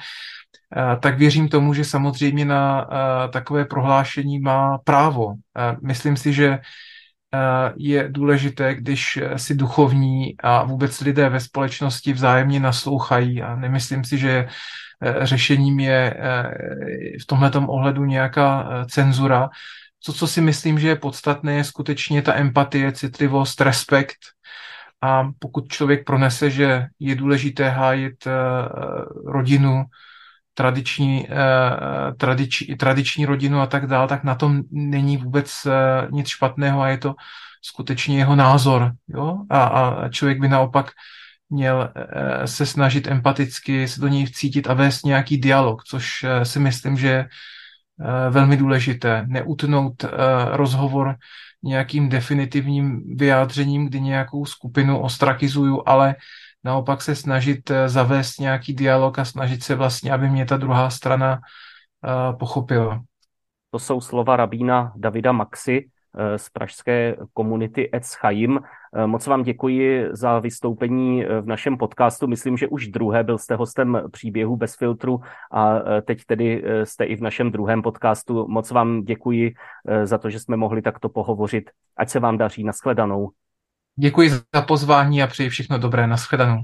tak 1.00 1.18
věřím 1.18 1.50
tomu, 1.50 1.74
že 1.74 1.86
samozřejmě 1.86 2.46
na 2.46 2.88
takové 3.34 3.66
prohlášení 3.66 4.40
má 4.40 4.78
právo. 4.78 5.34
Myslím 5.82 6.18
si, 6.18 6.34
že 6.34 6.60
je 7.76 8.08
důležité, 8.10 8.76
když 8.76 9.20
si 9.36 9.56
duchovní 9.56 10.36
a 10.44 10.64
vůbec 10.64 11.02
lidé 11.02 11.30
ve 11.30 11.40
společnosti 11.40 12.14
vzájemně 12.14 12.60
naslouchají 12.60 13.42
a 13.42 13.56
nemyslím 13.56 14.04
si, 14.04 14.18
že 14.18 14.48
řešením 15.22 15.80
je 15.80 16.18
v 17.22 17.26
tomto 17.26 17.62
ohledu 17.68 18.06
nějaká 18.06 18.70
cenzura. 18.90 19.50
To, 20.06 20.14
co 20.14 20.28
si 20.28 20.42
myslím, 20.42 20.80
že 20.80 20.88
je 20.88 20.96
podstatné, 20.96 21.54
je 21.54 21.64
skutečně 21.64 22.22
ta 22.22 22.36
empatie, 22.36 22.92
citlivost, 22.92 23.62
respekt. 23.62 24.18
A 25.02 25.30
pokud 25.40 25.68
člověk 25.68 26.06
pronese, 26.06 26.50
že 26.50 26.86
je 27.00 27.16
důležité 27.16 27.70
hájit 27.70 28.28
rodinu, 29.26 29.86
tradiční, 30.56 31.28
eh, 31.30 32.14
tradič, 32.18 32.64
tradiční 32.80 33.26
rodinu 33.26 33.62
a 33.62 33.68
tak 33.68 33.88
dále, 33.88 34.08
tak 34.08 34.24
na 34.24 34.36
tom 34.36 34.62
není 34.72 35.18
vůbec 35.18 35.66
eh, 35.66 36.08
nic 36.12 36.28
špatného 36.28 36.82
a 36.82 36.90
je 36.90 36.98
to 36.98 37.16
skutečně 37.62 38.18
jeho 38.18 38.36
názor. 38.36 38.92
Jo? 39.08 39.38
A, 39.50 39.64
a 39.64 40.10
člověk 40.10 40.40
by 40.40 40.48
naopak 40.50 40.92
měl 41.50 41.90
eh, 41.96 42.48
se 42.48 42.66
snažit 42.66 43.08
empaticky 43.08 43.88
se 43.88 44.02
do 44.02 44.08
něj 44.08 44.26
vcítit 44.26 44.68
a 44.68 44.74
vést 44.74 45.06
nějaký 45.06 45.38
dialog, 45.38 45.84
což 45.84 46.26
si 46.44 46.60
myslím, 46.60 46.98
že 46.98 47.26
velmi 48.30 48.58
důležité. 48.58 49.26
Neutnout 49.28 50.06
rozhovor 50.52 51.16
nějakým 51.66 52.10
definitivním 52.10 53.18
vyjádřením, 53.18 53.86
kdy 53.86 54.02
nějakou 54.02 54.46
skupinu 54.46 55.00
ostrakizuju, 55.00 55.84
ale 55.86 56.16
naopak 56.64 57.02
se 57.02 57.16
snažit 57.16 57.72
eh, 57.72 57.90
zavést 57.90 58.40
nějaký 58.40 58.74
dialog 58.74 59.20
a 59.20 59.26
snažit 59.26 59.64
se 59.64 59.76
vlastně, 59.76 60.12
aby 60.12 60.30
mě 60.30 60.46
ta 60.46 60.58
druhá 60.58 60.90
strana 60.90 61.40
eh, 61.40 62.34
pochopila. 62.34 63.02
To 63.72 63.80
jsou 63.80 64.02
slova 64.02 64.36
rabína 64.36 64.94
Davida 64.96 65.32
Maxi 65.32 65.86
eh, 65.86 65.90
z 66.36 66.50
pražské 66.50 67.16
komunity 67.34 67.90
Etz 67.96 68.16
Chaim. 68.16 68.60
Moc 69.06 69.28
vám 69.28 69.44
děkuji 69.44 70.08
za 70.12 70.40
vystoupení 70.40 71.26
v 71.42 71.46
našem 71.46 71.78
podcastu. 71.78 72.28
Myslím, 72.28 72.58
že 72.58 72.68
už 72.68 72.88
druhé 72.88 73.24
byl 73.24 73.38
jste 73.38 73.56
hostem 73.56 74.02
příběhu 74.12 74.58
bez 74.58 74.76
filtru 74.76 75.20
a 75.52 75.80
teď 76.02 76.26
tedy 76.26 76.64
jste 76.84 77.06
i 77.06 77.16
v 77.16 77.22
našem 77.22 77.52
druhém 77.52 77.82
podcastu. 77.82 78.48
Moc 78.48 78.72
vám 78.72 79.04
děkuji 79.04 79.54
za 80.04 80.18
to, 80.18 80.30
že 80.30 80.40
jsme 80.40 80.58
mohli 80.58 80.82
takto 80.82 81.10
pohovořit. 81.10 81.70
Ať 81.98 82.10
se 82.10 82.20
vám 82.20 82.38
daří. 82.38 82.64
Naschledanou. 82.64 83.30
Děkuji 84.00 84.30
za 84.30 84.62
pozvání 84.68 85.24
a 85.24 85.28
přeji 85.28 85.50
všechno 85.50 85.78
dobré. 85.78 86.08
Naschledanou. 86.08 86.58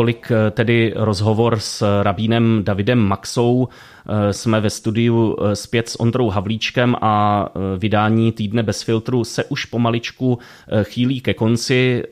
Tolik 0.00 0.30
eh, 0.30 0.50
tedy 0.50 0.92
rozhovor 0.96 1.58
s 1.58 2.02
rabínem 2.02 2.60
Davidem 2.64 2.98
Maxou. 2.98 3.68
Eh, 3.68 4.32
jsme 4.32 4.60
ve 4.60 4.70
studiu 4.70 5.36
eh, 5.40 5.56
zpět 5.56 5.88
s 5.88 6.00
Ondrou 6.00 6.28
Havlíčkem 6.30 6.96
a 7.00 7.48
vydání 7.78 8.32
Týdne 8.32 8.62
bez 8.62 8.82
filtru 8.82 9.24
se 9.24 9.44
už 9.44 9.64
pomaličku 9.64 10.38
chýlí 10.82 11.20
ke 11.20 11.34
konci. 11.34 12.02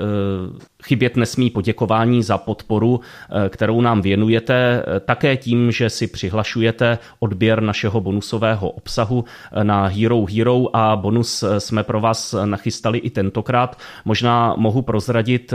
Chybět 0.84 1.16
nesmí 1.16 1.50
poděkování 1.50 2.22
za 2.22 2.38
podporu, 2.38 3.00
eh, 3.00 3.48
kterou 3.48 3.80
nám 3.80 4.02
věnujete, 4.02 4.54
eh, 4.86 5.00
také 5.00 5.36
tím, 5.36 5.72
že 5.72 5.90
si 5.90 6.06
přihlašujete 6.06 6.98
odběr 7.18 7.62
našeho 7.62 8.00
bonusového 8.00 8.70
obsahu 8.70 9.24
eh, 9.52 9.64
na 9.64 9.86
Hero 9.86 10.26
Hero 10.36 10.76
a 10.76 10.96
bonus 10.96 11.44
jsme 11.58 11.84
pro 11.84 12.00
vás 12.00 12.34
nachystali 12.44 12.98
i 12.98 13.10
tentokrát. 13.10 13.78
Možná 14.04 14.54
mohu 14.56 14.82
prozradit, 14.82 15.54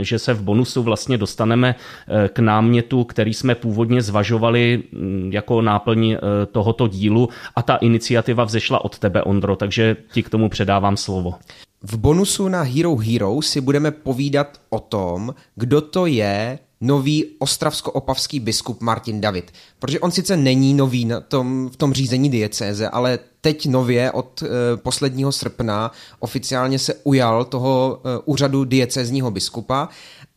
že 0.00 0.18
se 0.18 0.34
v 0.34 0.42
bonusu 0.42 0.82
vlastně 0.82 1.18
dostaneme 1.18 1.74
k 2.28 2.38
námětu, 2.38 3.04
který 3.04 3.34
jsme 3.34 3.54
původně 3.54 4.02
zvažovali 4.02 4.82
mm, 4.92 5.30
jako 5.32 5.62
náplň 5.62 6.16
tohoto 6.52 6.88
dílu 6.88 7.28
a 7.56 7.62
ta 7.62 7.76
iniciativa 7.76 8.44
vzešla 8.44 8.84
od 8.84 8.98
tebe, 8.98 9.22
Ondro, 9.22 9.56
takže 9.56 9.96
ti 10.12 10.22
k 10.22 10.30
tomu 10.30 10.48
předávám 10.48 10.96
slovo. 10.96 11.34
V 11.90 11.96
bonusu 11.96 12.48
na 12.48 12.62
Hero 12.62 12.96
Hero 12.96 13.42
si 13.42 13.60
budeme 13.60 13.90
povídat 13.90 14.60
o 14.70 14.80
tom, 14.80 15.34
kdo 15.54 15.80
to 15.80 16.06
je 16.06 16.58
nový 16.80 17.24
ostravsko-opavský 17.38 18.40
biskup 18.40 18.80
Martin 18.80 19.20
David. 19.20 19.52
Protože 19.78 20.00
on 20.00 20.10
sice 20.10 20.36
není 20.36 20.74
nový 20.74 21.04
na 21.04 21.20
tom, 21.20 21.70
v 21.72 21.76
tom 21.76 21.92
řízení 21.92 22.30
diecéze, 22.30 22.88
ale 22.88 23.18
teď 23.40 23.66
nově 23.66 24.12
od 24.12 24.42
e, 24.42 24.76
posledního 24.76 25.32
srpna 25.32 25.90
oficiálně 26.18 26.78
se 26.78 26.94
ujal 26.94 27.44
toho 27.44 28.00
e, 28.04 28.18
úřadu 28.24 28.64
diecézního 28.64 29.30
biskupa 29.30 29.88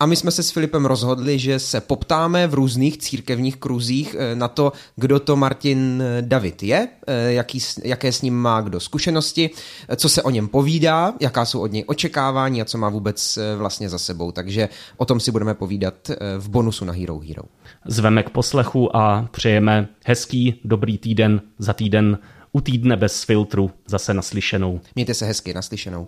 a 0.02 0.06
my 0.06 0.16
jsme 0.16 0.32
se 0.32 0.43
s 0.43 0.52
Filipem 0.52 0.86
rozhodli, 0.86 1.39
že 1.39 1.60
se 1.60 1.82
poptáme 1.82 2.47
v 2.47 2.54
různých 2.54 2.97
církevních 2.97 3.58
kruzích 3.58 4.16
eh, 4.20 4.36
na 4.36 4.47
to, 4.47 4.72
kdo 4.95 5.20
to 5.20 5.36
Martin 5.36 6.04
eh, 6.06 6.22
David 6.22 6.64
je, 6.64 6.88
eh, 7.08 7.32
jaký, 7.32 7.60
jaké 7.84 8.12
s 8.12 8.22
ním 8.22 8.36
má 8.36 8.62
kdo 8.62 8.80
zkušenosti, 8.80 9.50
co 9.95 10.10
se 10.10 10.24
o 10.24 10.30
něm 10.30 10.47
povídá, 10.47 11.14
jaká 11.20 11.45
jsou 11.45 11.62
od 11.62 11.72
něj 11.72 11.84
očekávání 11.88 12.62
a 12.62 12.66
co 12.66 12.78
má 12.78 12.89
vůbec 12.89 13.39
vlastně 13.58 13.89
za 13.89 14.00
sebou. 14.00 14.32
Takže 14.32 14.70
o 14.97 15.06
tom 15.06 15.20
si 15.20 15.32
budeme 15.32 15.54
povídat 15.54 16.12
v 16.38 16.50
bonusu 16.50 16.86
na 16.86 16.93
Hero 16.93 17.20
Hero. 17.20 17.43
Zveme 17.86 18.24
k 18.24 18.30
poslechu 18.30 18.95
a 18.95 19.28
přejeme 19.32 19.88
hezký, 20.06 20.62
dobrý 20.64 20.97
týden 20.97 21.41
za 21.60 21.74
týden 21.74 22.18
u 22.52 22.62
týdne 22.62 22.97
bez 22.97 23.24
filtru 23.24 23.72
zase 23.88 24.14
naslyšenou. 24.14 24.80
Mějte 24.95 25.14
se 25.14 25.26
hezky, 25.26 25.54
naslyšenou 25.54 26.08